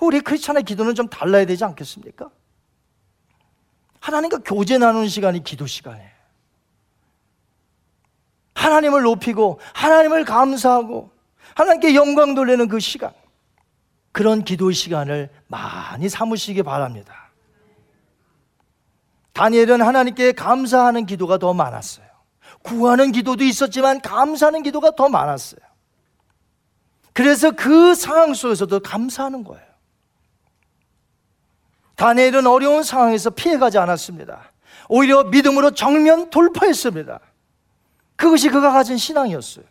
[0.00, 2.30] 우리 크리스찬의 기도는 좀 달라야 되지 않겠습니까?
[4.00, 6.09] 하나님과 교제 나누는 시간이 기도 시간이에요.
[8.60, 11.10] 하나님을 높이고 하나님을 감사하고
[11.54, 13.10] 하나님께 영광 돌리는 그 시간
[14.12, 17.30] 그런 기도 시간을 많이 삼으시기 바랍니다.
[19.32, 22.04] 다니엘은 하나님께 감사하는 기도가 더 많았어요.
[22.62, 25.60] 구하는 기도도 있었지만 감사하는 기도가 더 많았어요.
[27.14, 29.64] 그래서 그 상황 속에서도 감사하는 거예요.
[31.96, 34.52] 다니엘은 어려운 상황에서 피해가지 않았습니다.
[34.88, 37.20] 오히려 믿음으로 정면 돌파했습니다.
[38.20, 39.64] 그것이 그가 가진 신앙이었어요.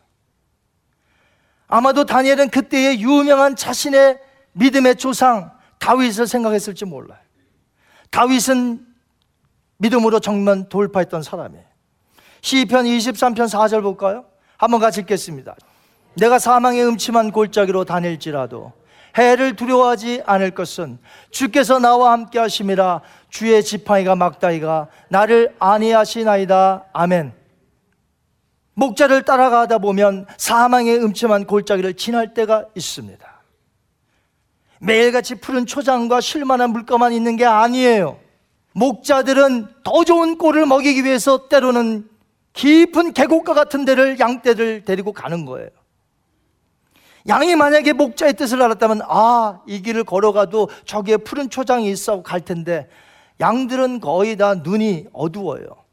[1.67, 4.19] 아마도 다니엘은 그때의 유명한 자신의
[4.53, 7.19] 믿음의 조상 다윗을 생각했을지 몰라요.
[8.09, 8.83] 다윗은
[9.77, 11.63] 믿음으로 정면 돌파했던 사람이에요.
[12.41, 14.25] 시편 23편 4절 볼까요?
[14.57, 15.55] 한번 같이 읽겠습니다.
[16.15, 18.73] 내가 사망의 음침한 골짜기로 다닐지라도
[19.15, 20.97] 해를 두려워하지 않을 것은
[21.29, 26.85] 주께서 나와 함께 하심이라 주의 지팡이가 막다이가 나를 안위하시나이다.
[26.93, 27.38] 아멘.
[28.79, 33.27] 목자를 따라가다 보면 사망의 음침한 골짜기를 지날 때가 있습니다.
[34.79, 38.17] 매일같이 푸른 초장과 쉴만한 물가만 있는 게 아니에요.
[38.73, 42.07] 목자들은 더 좋은 꼴을 먹이기 위해서 때로는
[42.53, 45.69] 깊은 계곡과 같은 데를 양떼를 데리고 가는 거예요.
[47.27, 52.87] 양이 만약에 목자의 뜻을 알았다면 아, 이 길을 걸어가도 저기에 푸른 초장이 있어 갈 텐데
[53.41, 55.88] 양들은 거의 다 눈이 어두워요.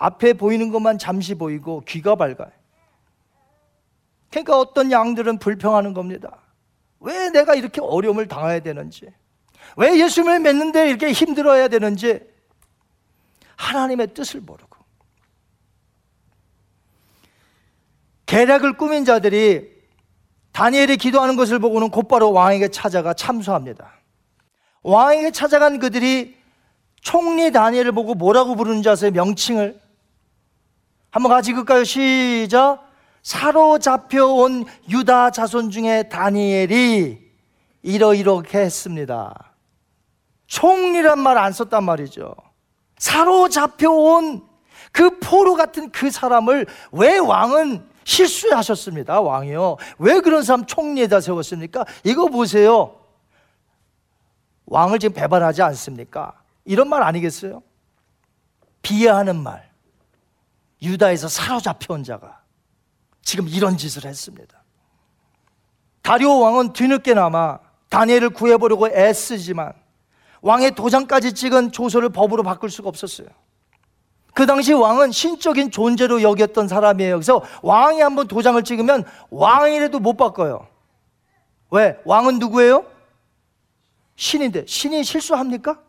[0.00, 2.50] 앞에 보이는 것만 잠시 보이고 귀가 밝아요.
[4.30, 6.38] 그러니까 어떤 양들은 불평하는 겁니다.
[7.00, 9.12] 왜 내가 이렇게 어려움을 당해야 되는지.
[9.76, 12.20] 왜 예수님을 믿는데 이렇게 힘들어야 되는지
[13.56, 14.70] 하나님의 뜻을 모르고
[18.24, 19.80] 계략을 꾸민 자들이
[20.52, 23.92] 다니엘이 기도하는 것을 보고는 곧바로 왕에게 찾아가 참소합니다.
[24.82, 26.40] 왕에게 찾아간 그들이
[27.02, 29.10] 총리 다니엘을 보고 뭐라고 부르는지 아세요?
[29.10, 29.89] 명칭을
[31.10, 31.84] 한번 같이 읽을까요?
[31.84, 32.86] 시작
[33.22, 37.30] 사로잡혀 온 유다 자손 중에 다니엘이
[37.82, 39.52] 이러이렇게 했습니다.
[40.46, 42.34] 총리란 말 안 썼단 말이죠.
[42.98, 44.50] 사로잡혀 온
[44.92, 49.20] 그 포로 같은 그 사람을 왜 왕은 실수하셨습니다.
[49.20, 49.76] 왕이요.
[49.98, 51.84] 왜 그런 사람 총리에다 세웠습니까?
[52.02, 52.96] 이거 보세요.
[54.66, 56.32] 왕을 지금 배반하지 않습니까?
[56.64, 57.62] 이런 말 아니겠어요?
[58.82, 59.69] 비하하는 말.
[60.82, 62.40] 유다에서 사로잡혀 온 자가
[63.22, 64.62] 지금 이런 짓을 했습니다.
[66.02, 67.58] 다리오 왕은 뒤늦게나마
[67.90, 69.72] 다니엘을 구해보려고 애쓰지만
[70.42, 73.28] 왕의 도장까지 찍은 조서를 법으로 바꿀 수가 없었어요.
[74.32, 77.16] 그 당시 왕은 신적인 존재로 여겼던 사람이에요.
[77.16, 80.66] 그래서 왕이 한번 도장을 찍으면 왕이라도 못 바꿔요.
[81.70, 81.98] 왜?
[82.04, 82.86] 왕은 누구예요?
[84.16, 85.80] 신인데 신이 실수합니까?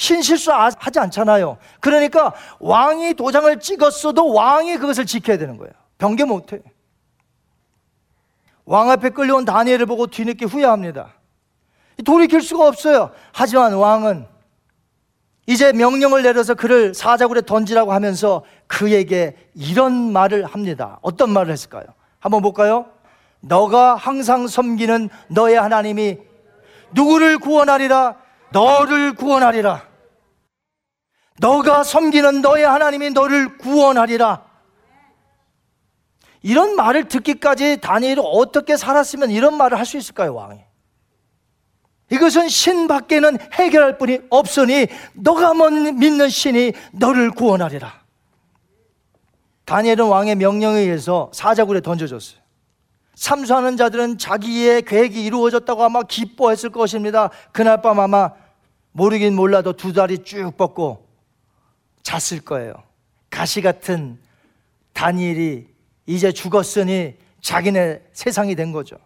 [0.00, 1.58] 신 실수 하지 않잖아요.
[1.78, 5.74] 그러니까 왕이 도장을 찍었어도 왕이 그것을 지켜야 되는 거예요.
[5.98, 6.62] 변개 못해.
[8.64, 11.12] 왕 앞에 끌려온 다니엘을 보고 뒤늦게 후회합니다.
[12.02, 13.10] 돌이킬 수가 없어요.
[13.34, 14.26] 하지만 왕은
[15.46, 20.98] 이제 명령을 내려서 그를 사자굴에 던지라고 하면서 그에게 이런 말을 합니다.
[21.02, 21.84] 어떤 말을 했을까요?
[22.20, 22.86] 한번 볼까요?
[23.40, 26.16] 너가 항상 섬기는 너의 하나님이
[26.92, 28.16] 누구를 구원하리라?
[28.50, 29.89] 너를 구원하리라.
[31.40, 34.44] 너가 섬기는 너의 하나님이 너를 구원하리라.
[36.42, 40.60] 이런 말을 듣기까지 다니엘이 어떻게 살았으면 이런 말을 할 수 있을까요, 왕이?
[42.12, 48.00] 이것은 신 밖에는 해결할 분이 없으니 너가 믿는 신이 너를 구원하리라.
[49.64, 52.40] 다니엘은 왕의 명령에 의해서 사자굴에 던져졌어요.
[53.14, 57.30] 참수하는 자들은 자기의 계획이 이루어졌다고 아마 기뻐했을 것입니다.
[57.52, 58.32] 그날 밤 아마
[58.92, 61.09] 모르긴 몰라도 두 다리 쭉 뻗고
[62.02, 62.74] 잤을 거예요.
[63.30, 64.18] 가시 같은
[64.92, 65.68] 다니엘이
[66.06, 68.96] 이제 죽었으니 자기네 세상이 된 거죠.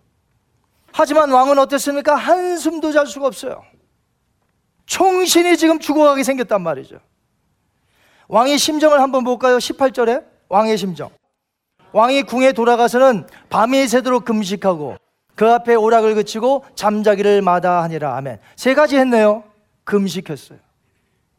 [0.92, 2.14] 하지만 왕은 어땠습니까?
[2.14, 3.62] 한숨도 잘 수가 없어요.
[4.86, 6.98] 총신이 지금 죽어가게 생겼단 말이죠.
[8.28, 9.58] 왕의 심정을 한번 볼까요?
[9.58, 11.10] 18절에 왕의 심정.
[11.92, 14.96] 왕이 궁에 돌아가서는 밤이 새도록 금식하고
[15.34, 18.16] 그 앞에 오락을 그치고 잠자기를 마다하니라.
[18.16, 18.38] 아멘.
[18.56, 19.44] 세 가지 했네요.
[19.84, 20.58] 금식했어요.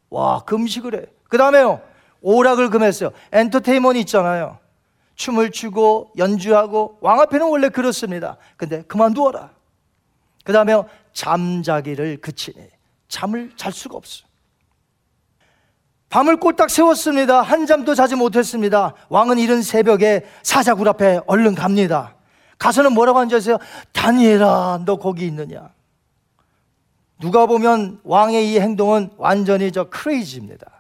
[0.10, 1.06] 와, 금식을 해.
[1.30, 1.82] 그 다음에요.
[2.22, 3.12] 오락을 금했어요.
[3.32, 4.58] 엔터테인먼트 있잖아요.
[5.16, 8.38] 춤을 추고 연주하고 왕 앞에는 원래 그렇습니다.
[8.58, 9.52] 근데 그만두어라.
[10.44, 10.74] 그 다음에
[11.14, 12.58] 잠자기를 그치니
[13.08, 14.26] 잠을 잘 수가 없어.
[16.10, 17.42] 밤을 꼴딱 세웠습니다.
[17.42, 18.94] 한 잠도 자지 못했습니다.
[19.10, 22.16] 왕은 이른 새벽에 사자굴 앞에 얼른 갑니다.
[22.58, 23.58] 가서는 뭐라고 앉아있어요?
[23.92, 25.74] 다니엘아, 너 거기 있느냐?
[27.20, 30.75] 누가 보면 왕의 이 행동은 완전히 저 크레이지입니다.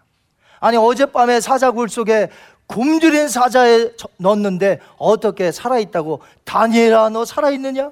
[0.66, 2.32] 아니, 어젯밤에 사자굴 속에
[2.66, 7.91] 굶주린 사자에 넣었는데 어떻게 살아있다고 다니엘아 너 살아있느냐?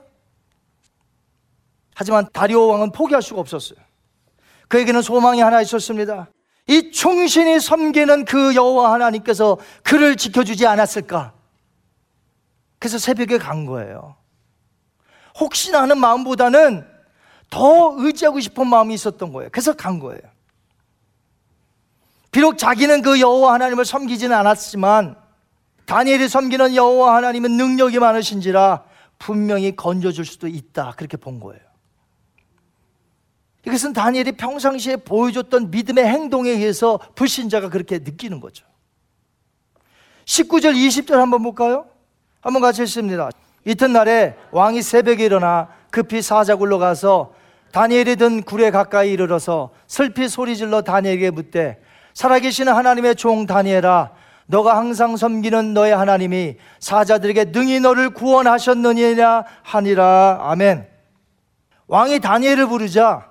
[1.93, 3.77] 하지만 다리오 왕은 포기할 수가 없었어요.
[4.69, 6.29] 그에게는 소망이 하나 있었습니다.
[6.65, 11.31] 이 충신이 섬기는 그 여호와 하나님께서 그를 지켜주지 않았을까?
[12.79, 14.15] 그래서 새벽에 간 거예요.
[15.39, 16.87] 혹시나 하는 마음보다는
[17.51, 19.51] 더 의지하고 싶은 마음이 있었던 거예요.
[19.51, 20.32] 그래서 간 거예요.
[22.33, 25.15] 비록 자기는 그 여호와 하나님을 섬기지는 않았지만
[25.85, 28.83] 다니엘이 섬기는 여호와 하나님은 능력이 많으신지라
[29.19, 30.95] 분명히 건져줄 수도 있다.
[30.97, 31.61] 그렇게 본 거예요.
[33.67, 38.65] 이것은 다니엘이 평상시에 보여줬던 믿음의 행동에 의해서 불신자가 그렇게 느끼는 거죠.
[40.25, 41.85] 19절, 20절 한번 볼까요?
[42.41, 43.29] 한번 같이 읽습니다.
[43.63, 47.35] 이튿날에 왕이 새벽에 일어나 급히 사자굴로 가서
[47.71, 51.82] 다니엘이 든 굴에 가까이 이르러서 슬피 소리질러 다니엘에게 묻되
[52.13, 54.11] 살아계시는 하나님의 종 다니엘아
[54.45, 60.39] 너가 항상 섬기는 너의 하나님이 사자들에게 능히 너를 구원하셨느냐 하니라.
[60.41, 60.87] 아멘.
[61.87, 63.29] 왕이 다니엘을 부르자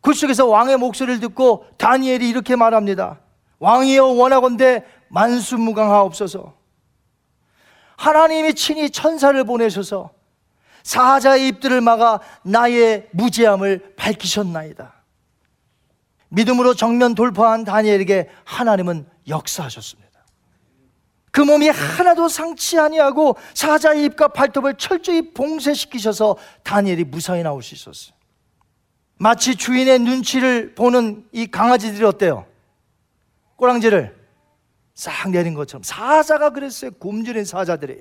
[0.00, 3.18] 굴 속에서 왕의 목소리를 듣고 다니엘이 이렇게 말합니다.
[3.58, 6.54] 왕이여 원하건대 만수무강하옵소서.
[7.96, 10.10] 하나님이 친히 천사를 보내셔서
[10.84, 14.97] 사자의 입들을 막아 나의 무죄함을 밝히셨나이다
[16.28, 20.08] 믿음으로 정면 돌파한 다니엘에게 하나님은 역사하셨습니다.
[21.30, 28.16] 그 몸이 하나도 상치 아니하고 사자의 입과 발톱을 철저히 봉쇄시키셔서 다니엘이 무사히 나올 수 있었어요.
[29.18, 32.46] 마치 주인의 눈치를 보는 이 강아지들이 어때요?
[33.56, 34.16] 꼬랑지를
[34.94, 36.92] 싹 내린 것처럼 사자가 그랬어요.
[36.92, 38.00] 굶주린 사자들이.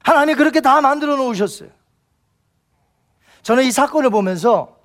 [0.00, 1.70] 하나님이 그렇게 다 만들어 놓으셨어요.
[3.42, 4.77] 저는 이 사건을 보면서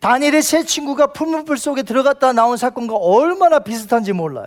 [0.00, 4.46] 다니엘의 세 친구가 풀무불 속에 들어갔다 나온 사건과 얼마나 비슷한지 몰라요.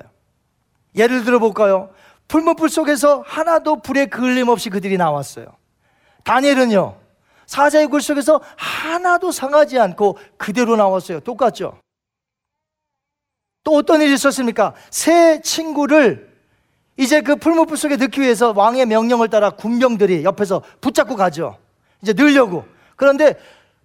[0.95, 1.89] 예를 들어 볼까요?
[2.27, 5.47] 풀무불 속에서 하나도 불에 그을림 없이 그들이 나왔어요.
[6.23, 6.95] 다니엘은요,
[7.47, 11.19] 사자의 굴 속에서 하나도 상하지 않고 그대로 나왔어요.
[11.21, 11.79] 똑같죠?
[13.63, 14.75] 또 어떤 일이 있었습니까?
[14.91, 16.29] 새 친구를
[16.97, 21.57] 이제 그 풀무불 속에 넣기 위해서 왕의 명령을 따라 군병들이 옆에서 붙잡고 가죠.
[22.01, 22.65] 이제 넣으려고.
[22.95, 23.39] 그런데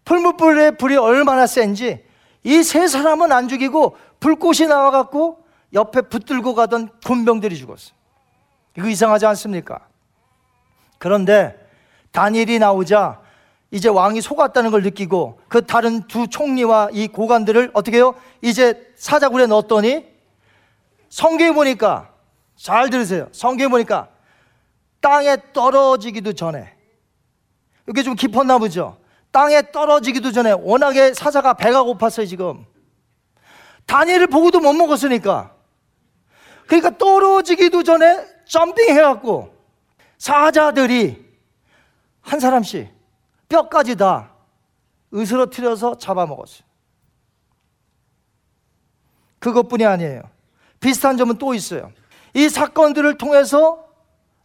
[0.04, 2.04] 풀무불의 불이 얼마나 센지
[2.44, 5.38] 이 세 사람은 안 죽이고 불꽃이 나와갖고
[5.72, 7.94] 옆에 붙들고 가던 군병들이 죽었어요.
[8.76, 9.80] 이거 이상하지 않습니까?
[10.98, 11.56] 그런데
[12.12, 13.20] 다니엘이 나오자
[13.70, 18.14] 이제 왕이 속았다는 걸 느끼고 그 다른 두 총리와 이 고관들을 어떻게 해요?
[18.40, 20.06] 이제 사자굴에 넣었더니
[21.08, 22.10] 성경에 보니까
[22.56, 23.28] 잘 들으세요.
[23.32, 24.08] 성경에 보니까
[25.00, 26.72] 땅에 떨어지기도 전에
[27.88, 28.96] 이게 좀 깊었나 보죠.
[29.34, 32.64] 땅에 떨어지기도 전에 워낙에 사자가 배가 고팠어요 지금.
[33.84, 35.52] 다니엘을 보고도 못 먹었으니까.
[36.68, 39.52] 그러니까 떨어지기도 전에 점핑 해갖고
[40.18, 41.28] 사자들이
[42.20, 42.88] 한 사람씩
[43.48, 44.30] 뼈까지 다
[45.12, 46.62] 으스러뜨려서 잡아먹었어요.
[49.40, 50.22] 그것뿐이 아니에요.
[50.78, 51.90] 비슷한 점은 또 있어요.
[52.34, 53.88] 이 사건들을 통해서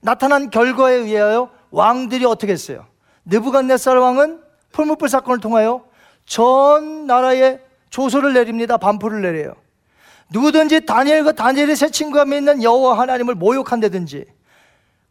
[0.01, 2.87] 나타난 결과에 의하여 왕들이 어떻게 했어요?
[3.25, 5.85] 느부갓네살 왕은 풀무불 사건을 통하여
[6.25, 7.59] 전 나라에
[7.89, 8.77] 조소를 내립니다.
[8.77, 9.53] 반포를 내려요.
[10.31, 14.25] 누구든지 다니엘과 다니엘의 새 친구가 믿는 여호와 하나님을 모욕한다든지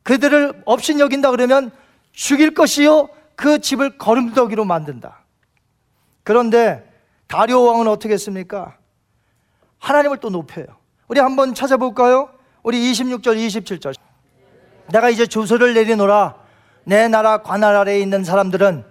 [0.05, 1.71] 그들을 없인 여긴다 그러면
[2.13, 5.25] 죽일 것이요 그 집을 거름더기로 만든다.
[6.23, 6.89] 그런데
[7.27, 8.77] 다리오 왕은 어떻게 했습니까?
[9.79, 10.67] 하나님을 또 높여요.
[11.09, 12.31] 우리 한번 찾아볼까요?
[12.63, 13.95] 우리 26절, 27절.
[14.93, 16.35] 내가 이제 조서를 내리노라.
[16.85, 18.85] 내 나라 관할 아래에 있는 사람들은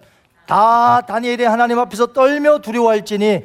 [0.48, 3.44] 다 다니엘의 하나님 앞에서 떨며 두려워할지니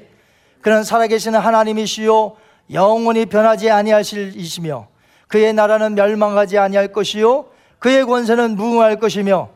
[0.62, 2.36] 그는 살아계시는 하나님이시요
[2.72, 4.86] 영원히 변하지 아니하실 이시며
[5.26, 7.46] 그의 나라는 멸망하지 아니할 것이요
[7.80, 9.50] 그의 권세는 무궁할 것이며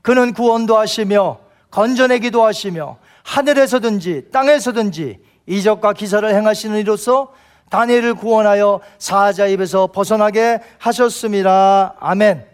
[0.00, 1.38] 그는 구원도 하시며
[1.72, 7.32] 건져내기도 하시며 하늘에서든지 땅에서든지 이적과 기사를 행하시는 이로써
[7.70, 11.96] 다니엘을 구원하여 사자 입에서 벗어나게 하셨습니다.
[11.98, 12.46] 아멘.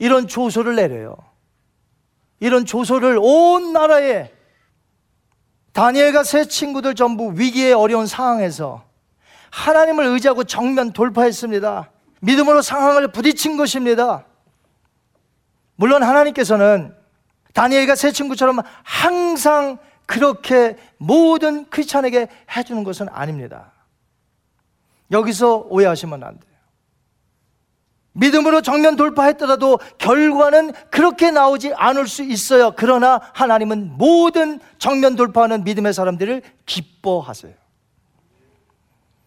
[0.00, 1.29] 이런 조소를 내려요.
[2.40, 4.32] 이런 조소를 온 나라에
[5.72, 8.84] 다니엘과 세 친구들 전부 위기의 어려운 상황에서
[9.50, 11.90] 하나님을 의지하고 정면 돌파했습니다.
[12.20, 14.24] 믿음으로 상황을 부딪힌 것입니다.
[15.76, 16.94] 물론 하나님께서는
[17.54, 23.72] 다니엘과 세 친구처럼 항상 그렇게 모든 크리스찬에게 해주는 것은 아닙니다.
[25.10, 26.49] 여기서 오해하시면 안 돼요.
[28.12, 32.72] 믿음으로 정면 돌파했더라도 결과는 그렇게 나오지 않을 수 있어요.
[32.76, 37.54] 그러나 하나님은 모든 정면 돌파하는 믿음의 사람들을 기뻐하세요.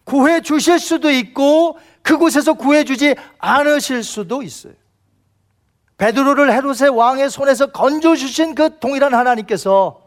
[0.04, 4.74] 구해 주실 수도 있고 그곳에서 구해 주지 않으실 수도 있어요.
[5.96, 10.02] 베드로를 헤롯의 왕의 손에서 건져 주신 그 동일한 하나님께서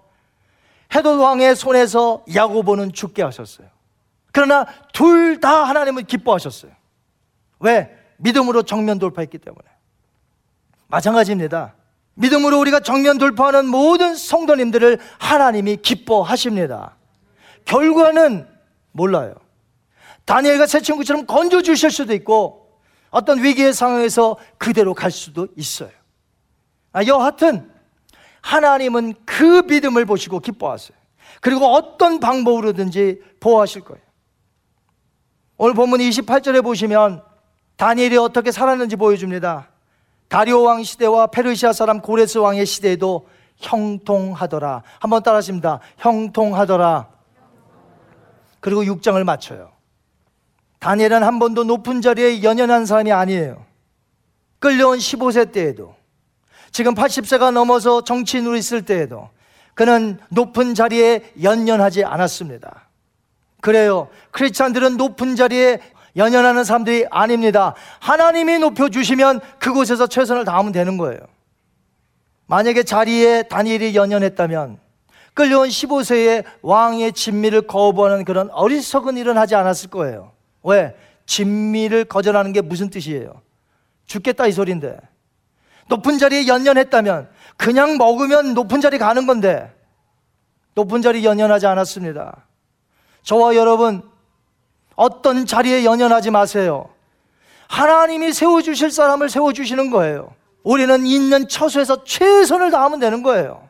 [0.94, 3.68] 헤롯 왕의 손에서 야고보는 죽게 하셨어요.
[4.32, 6.72] 그러나 둘 다 하나님은 기뻐하셨어요.
[7.60, 7.97] 왜?
[8.18, 9.66] 믿음으로 정면 돌파했기 때문에.
[10.88, 11.76] 마찬가지입니다.
[12.16, 16.96] 믿음으로 우리가 정면 돌파하는 모든 성도님들을 하나님이 기뻐하십니다.
[17.66, 18.48] 결과는
[18.92, 19.36] 몰라요.
[20.26, 22.80] 다니엘과 새 친구처럼 건져 주실 수도 있고
[23.10, 25.92] 어떤 위기의 상황에서 그대로 갈 수도 있어요.
[26.92, 27.72] 아, 여하튼
[28.42, 30.98] 하나님은 그 믿음을 보시고 기뻐하세요.
[31.42, 34.02] 그리고 어떤 방법으로든지 보호하실 거예요.
[35.58, 37.24] 오늘 본문 28절에 보시면
[37.78, 39.70] 다니엘이 어떻게 살았는지 보여줍니다.
[40.28, 43.28] 다리오 왕 시대와 페르시아 사람 고레스 왕의 시대에도
[43.58, 44.84] 형통하더라.
[45.00, 45.80] 한번 따라하십니다.
[45.98, 47.08] 형통하더라.
[48.60, 49.72] 그리고 6장을 맞춰요.
[50.80, 53.66] 다니엘은 한 번도 높은 자리에 연연한 사람이 아니에요.
[54.60, 55.96] 끌려온 15세 때에도,
[56.72, 59.30] 지금 80세가 넘어서 정치인으로 있을 때에도
[59.74, 62.88] 그는 높은 자리에 연연하지 않았습니다.
[63.62, 64.10] 그래요.
[64.32, 65.80] 크리스찬들은 높은 자리에
[66.18, 67.76] 연연하는 사람들이 아닙니다.
[68.00, 71.20] 하나님이 높여주시면 그곳에서 최선을 다하면 되는 거예요.
[72.48, 74.80] 만약에 자리에 다니엘이 연연했다면
[75.34, 80.32] 끌려온 15세의 왕의 진미를 거부하는 그런 어리석은 일은 하지 않았을 거예요.
[80.64, 80.96] 왜?
[81.28, 83.42] 진미를 거절하는 게 무슨 뜻이에요?
[84.08, 84.98] 죽겠다 이 소리인데.
[85.90, 89.72] 높은 자리에 연연했다면 그냥 먹으면 높은 자리 가는 건데
[90.74, 92.46] 높은 자리 연연하지 않았습니다.
[93.24, 94.02] 저와 여러분
[94.98, 96.90] 어떤 자리에 연연하지 마세요.
[97.70, 100.34] 하나님이 세워주실 사람을 세워주시는 거예요.
[100.64, 103.70] 우리는 있는 처소에서 최선을 다하면 되는 거예요.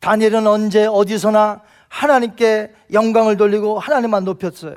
[0.00, 4.76] 다니엘은 언제 어디서나 하나님께 영광을 돌리고 하나님만 높였어요.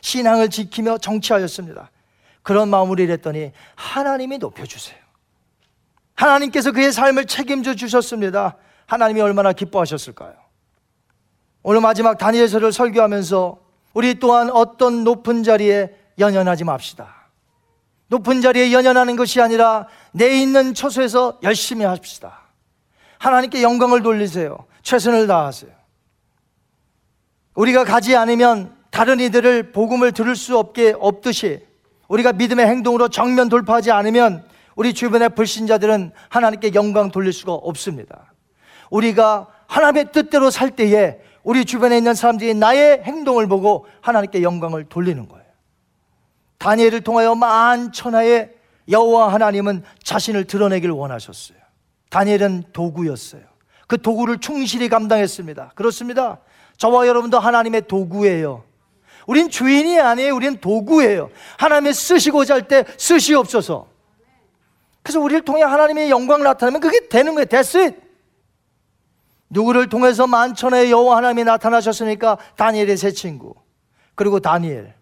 [0.00, 1.90] 신앙을 지키며 정치하였습니다.
[2.42, 4.98] 그런 마음으로 일했더니 하나님이 높여주세요.
[6.14, 8.56] 하나님께서 그의 삶을 책임져 주셨습니다.
[8.86, 10.34] 하나님이 얼마나 기뻐하셨을까요?
[11.62, 13.65] 오늘 마지막 다니엘서를 설교하면서
[13.96, 17.30] 우리 또한 어떤 높은 자리에 연연하지 맙시다.
[18.08, 22.42] 높은 자리에 연연하는 것이 아니라 내 있는 처소에서 열심히 합시다.
[23.16, 24.66] 하나님께 영광을 돌리세요.
[24.82, 25.70] 최선을 다하세요.
[27.54, 31.66] 우리가 가지 않으면 다른 이들을 복음을 들을 수 없게 없듯이
[32.08, 38.34] 우리가 믿음의 행동으로 정면 돌파하지 않으면 우리 주변의 불신자들은 하나님께 영광 돌릴 수가 없습니다.
[38.90, 45.28] 우리가 하나님의 뜻대로 살 때에 우리 주변에 있는 사람들이 나의 행동을 보고 하나님께 영광을 돌리는
[45.28, 45.46] 거예요.
[46.58, 48.50] 다니엘을 통하여 만천하의
[48.90, 51.56] 여호와 하나님은 자신을 드러내길 원하셨어요.
[52.10, 53.42] 다니엘은 도구였어요.
[53.86, 55.70] 그 도구를 충실히 감당했습니다.
[55.76, 56.38] 그렇습니다.
[56.78, 58.64] 저와 여러분도 하나님의 도구예요.
[59.28, 60.34] 우린 주인이 아니에요.
[60.34, 61.30] 우린 도구예요.
[61.58, 63.86] 하나님의 쓰시고자 할 때 쓰시옵소서.
[65.04, 67.44] 그래서 우리를 통해 하나님의 영광 나타나면 그게 되는 거예요.
[67.46, 68.05] That's it.
[69.56, 73.54] 누구를 통해서 만천의 여호와 하나님이 나타나셨으니까 다니엘의 새 친구
[74.14, 74.94] 그리고 다니엘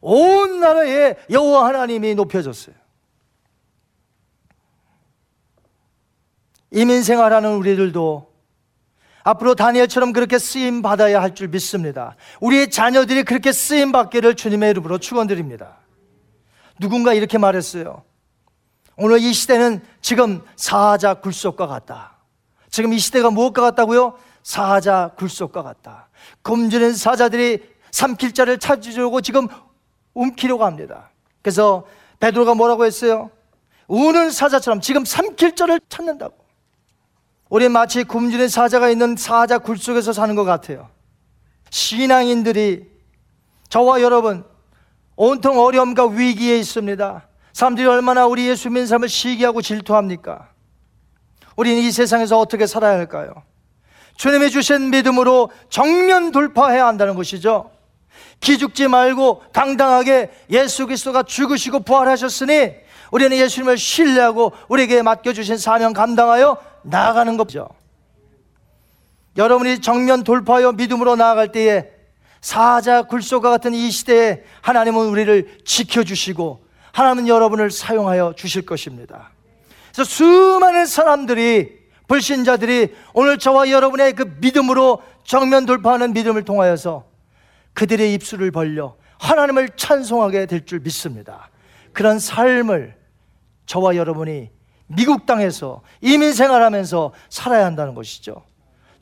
[0.00, 2.76] 온 나라에 여호와 하나님이 높여졌어요.
[6.70, 8.28] 이민 생활하는 우리들도
[9.24, 12.14] 앞으로 다니엘처럼 그렇게 쓰임 받아야 할 줄 믿습니다.
[12.40, 15.78] 우리의 자녀들이 그렇게 쓰임 받기를 주님의 이름으로 축원드립니다.
[16.78, 18.04] 누군가 이렇게 말했어요.
[18.96, 22.17] 오늘 이 시대는 지금 사자 굴속과 같다.
[22.70, 24.18] 지금 이 시대가 무엇과 같다고요?
[24.42, 26.08] 사자 굴속과 같다.
[26.42, 29.48] 굶주린 사자들이 삼킬 자를 찾으려고 지금
[30.14, 31.10] 움키려고 합니다.
[31.42, 31.86] 그래서
[32.20, 33.30] 베드로가 뭐라고 했어요?
[33.86, 36.36] 우는 사자처럼 지금 삼킬 자를 찾는다고.
[37.48, 40.90] 우리 마치 굶주린 사자가 있는 사자 굴속에서 사는 것 같아요.
[41.70, 42.86] 신앙인들이
[43.68, 44.44] 저와 여러분
[45.16, 47.26] 온통 어려움과 위기에 있습니다.
[47.52, 50.50] 사람들이 얼마나 우리 예수 믿는 삶을 시기하고 질투합니까?
[51.58, 53.42] 우리는 이 세상에서 어떻게 살아야 할까요?
[54.16, 57.72] 주님이 주신 믿음으로 정면 돌파해야 한다는 것이죠.
[58.38, 62.74] 기죽지 말고 당당하게 예수 그리스도가 죽으시고 부활하셨으니
[63.10, 67.68] 우리는 예수님을 신뢰하고 우리에게 맡겨주신 사명 감당하여 나아가는 거죠.
[69.36, 71.90] 여러분이 정면 돌파하여 믿음으로 나아갈 때에
[72.40, 79.32] 사자 굴소가 같은 이 시대에 하나님은 우리를 지켜주시고 하나님은 여러분을 사용하여 주실 것입니다.
[79.98, 81.76] 그래서 수많은 사람들이
[82.06, 87.04] 불신자들이 오늘 저와 여러분의 그 믿음으로 정면 돌파하는 믿음을 통하여서
[87.72, 91.50] 그들의 입술을 벌려 하나님을 찬송하게 될 줄 믿습니다.
[91.92, 92.94] 그런 삶을
[93.66, 94.50] 저와 여러분이
[94.86, 98.44] 미국 땅에서 이민 생활하면서 살아야 한다는 것이죠.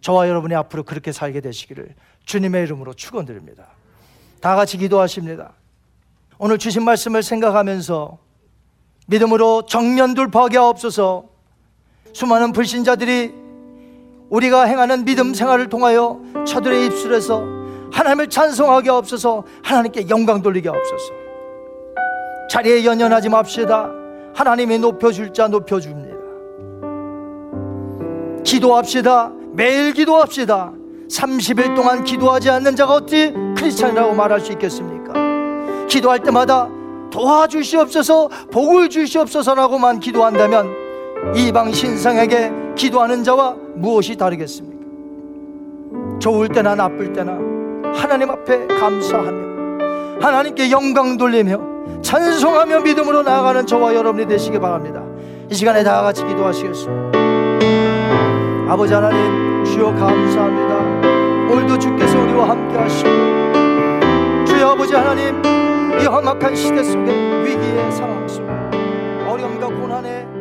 [0.01, 1.95] 저와 여러분이 앞으로 그렇게 살게 되시기를
[2.25, 3.67] 주님의 이름으로 축원드립니다.
[4.41, 5.53] 다 같이 기도하십니다.
[6.39, 8.26] 오늘 주신 말씀을 생각하면서
[9.07, 11.25] 믿음으로 정면 돌파하게 하옵소서
[12.13, 13.35] 수많은 불신자들이
[14.31, 17.45] 우리가 행하는 믿음 생활을 통하여 저들의 입술에서
[17.93, 21.27] 하나님을 찬송하게 하옵소서 하나님께 영광 돌리게 하옵소서
[22.49, 23.91] 자리에 연연하지 맙시다.
[24.35, 26.17] 하나님이 높여줄 자 높여줍니다.
[28.45, 29.33] 기도합시다.
[29.53, 30.73] 매일 기도합시다.
[31.11, 35.15] 30일 동안 기도하지 않는 자가 어찌 크리스찬이라고 말할 수 있겠습니까?
[35.89, 36.69] 기도할 때마다
[37.17, 40.69] 도와주시옵소서 복을 주시옵소서라고만 기도한다면
[41.35, 44.77] 이방 신상에게 기도하는 자와 무엇이 다르겠습니까?
[46.19, 47.33] 좋을 때나 나쁠 때나
[47.95, 55.03] 하나님 앞에 감사하며 하나님께 영광 돌리며 찬송하며 믿음으로 나아가는 저와 여러분이 되시기 바랍니다.
[55.51, 57.19] 이 시간에 다 같이 기도하시겠습니다.
[58.69, 60.77] 아버지 하나님 주여 감사합니다.
[61.51, 63.09] 오늘도 주께서 우리와 함께 하시고
[64.47, 65.66] 주여 아버지 하나님
[66.01, 68.47] 이 험악한 시대 속에 위기의 상황 속에
[69.27, 70.36] 어려움과 고난의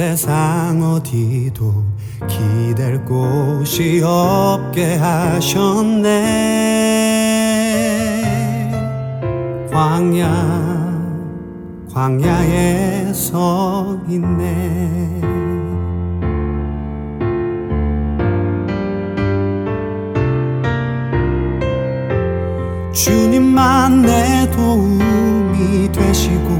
[0.00, 1.84] 세상 어디도
[2.26, 6.08] 기댈 곳이 없게 하셨네.
[9.70, 10.24] 광야
[11.92, 15.20] 광야에 서 있네.
[22.94, 26.59] 주님만 내 도움이 되시고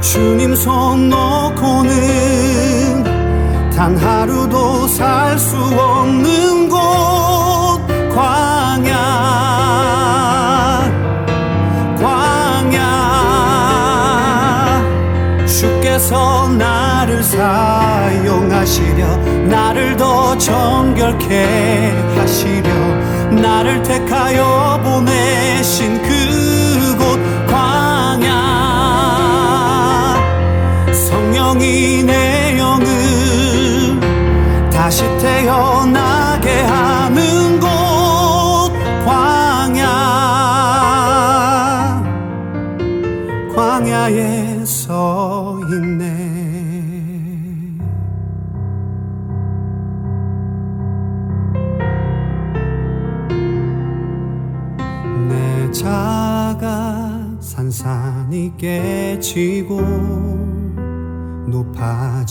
[0.00, 1.90] 주님 손 놓고는
[3.76, 6.78] 단 하루도 살 수 없는 곳
[8.14, 8.96] 광야.
[12.00, 12.80] 광야.
[15.46, 19.06] 주께서 나를 사용하시려
[19.48, 22.70] 나를 더 정결케 하시려
[23.40, 25.29] 나를 택하여 보내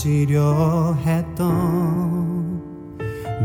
[0.00, 2.60] 높아지려 했던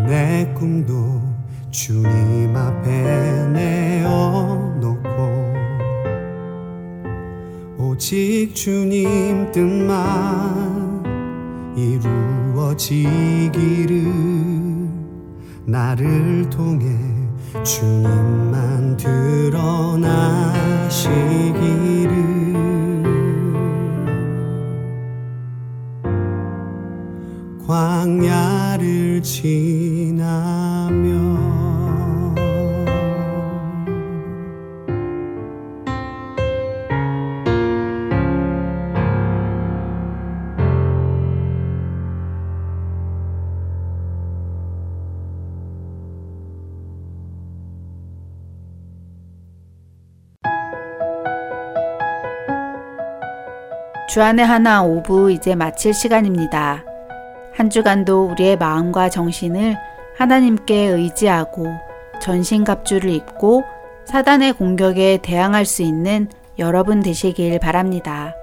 [0.07, 1.21] 내 꿈도
[1.69, 5.09] 주님 앞에 내어놓고
[7.77, 11.03] 오직 주님 뜻만
[12.55, 13.25] 이루어지기를
[15.65, 16.87] 나를 통해
[17.63, 19.95] 주님만 드러나시기를
[54.15, 56.85] 주안의 하나 오부 이제 마칠 시간입니다.
[57.53, 59.75] 한 주간도 우리의 마음과 정신을
[60.17, 61.67] 하나님께 의지하고
[62.21, 63.65] 전신갑주를 입고
[64.05, 68.33] 사단의 공격에 대항할 수 있는 여러분 되시길 바랍니다.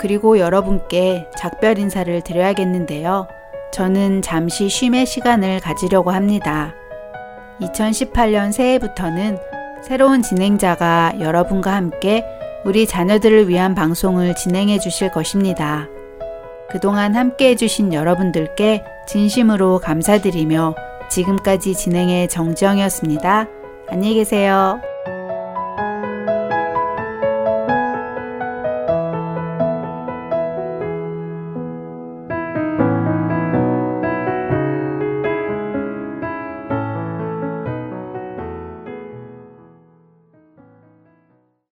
[0.00, 3.28] 그리고 여러분께 작별 인사를 드려야겠는데요.
[3.74, 6.72] 저는 잠시 쉼의 시간을 가지려고 합니다.
[7.60, 9.36] 2018년 새해부터는
[9.82, 12.24] 새로운 진행자가 여러분과 함께
[12.64, 15.86] 우리 자녀들을 위한 방송을 진행해 주실 것입니다.
[16.70, 20.74] 그동안 함께 해주신 여러분들께 진심으로 감사드리며
[21.10, 23.48] 지금까지 진행의 정지영이었습니다.
[23.88, 24.80] 안녕히 계세요.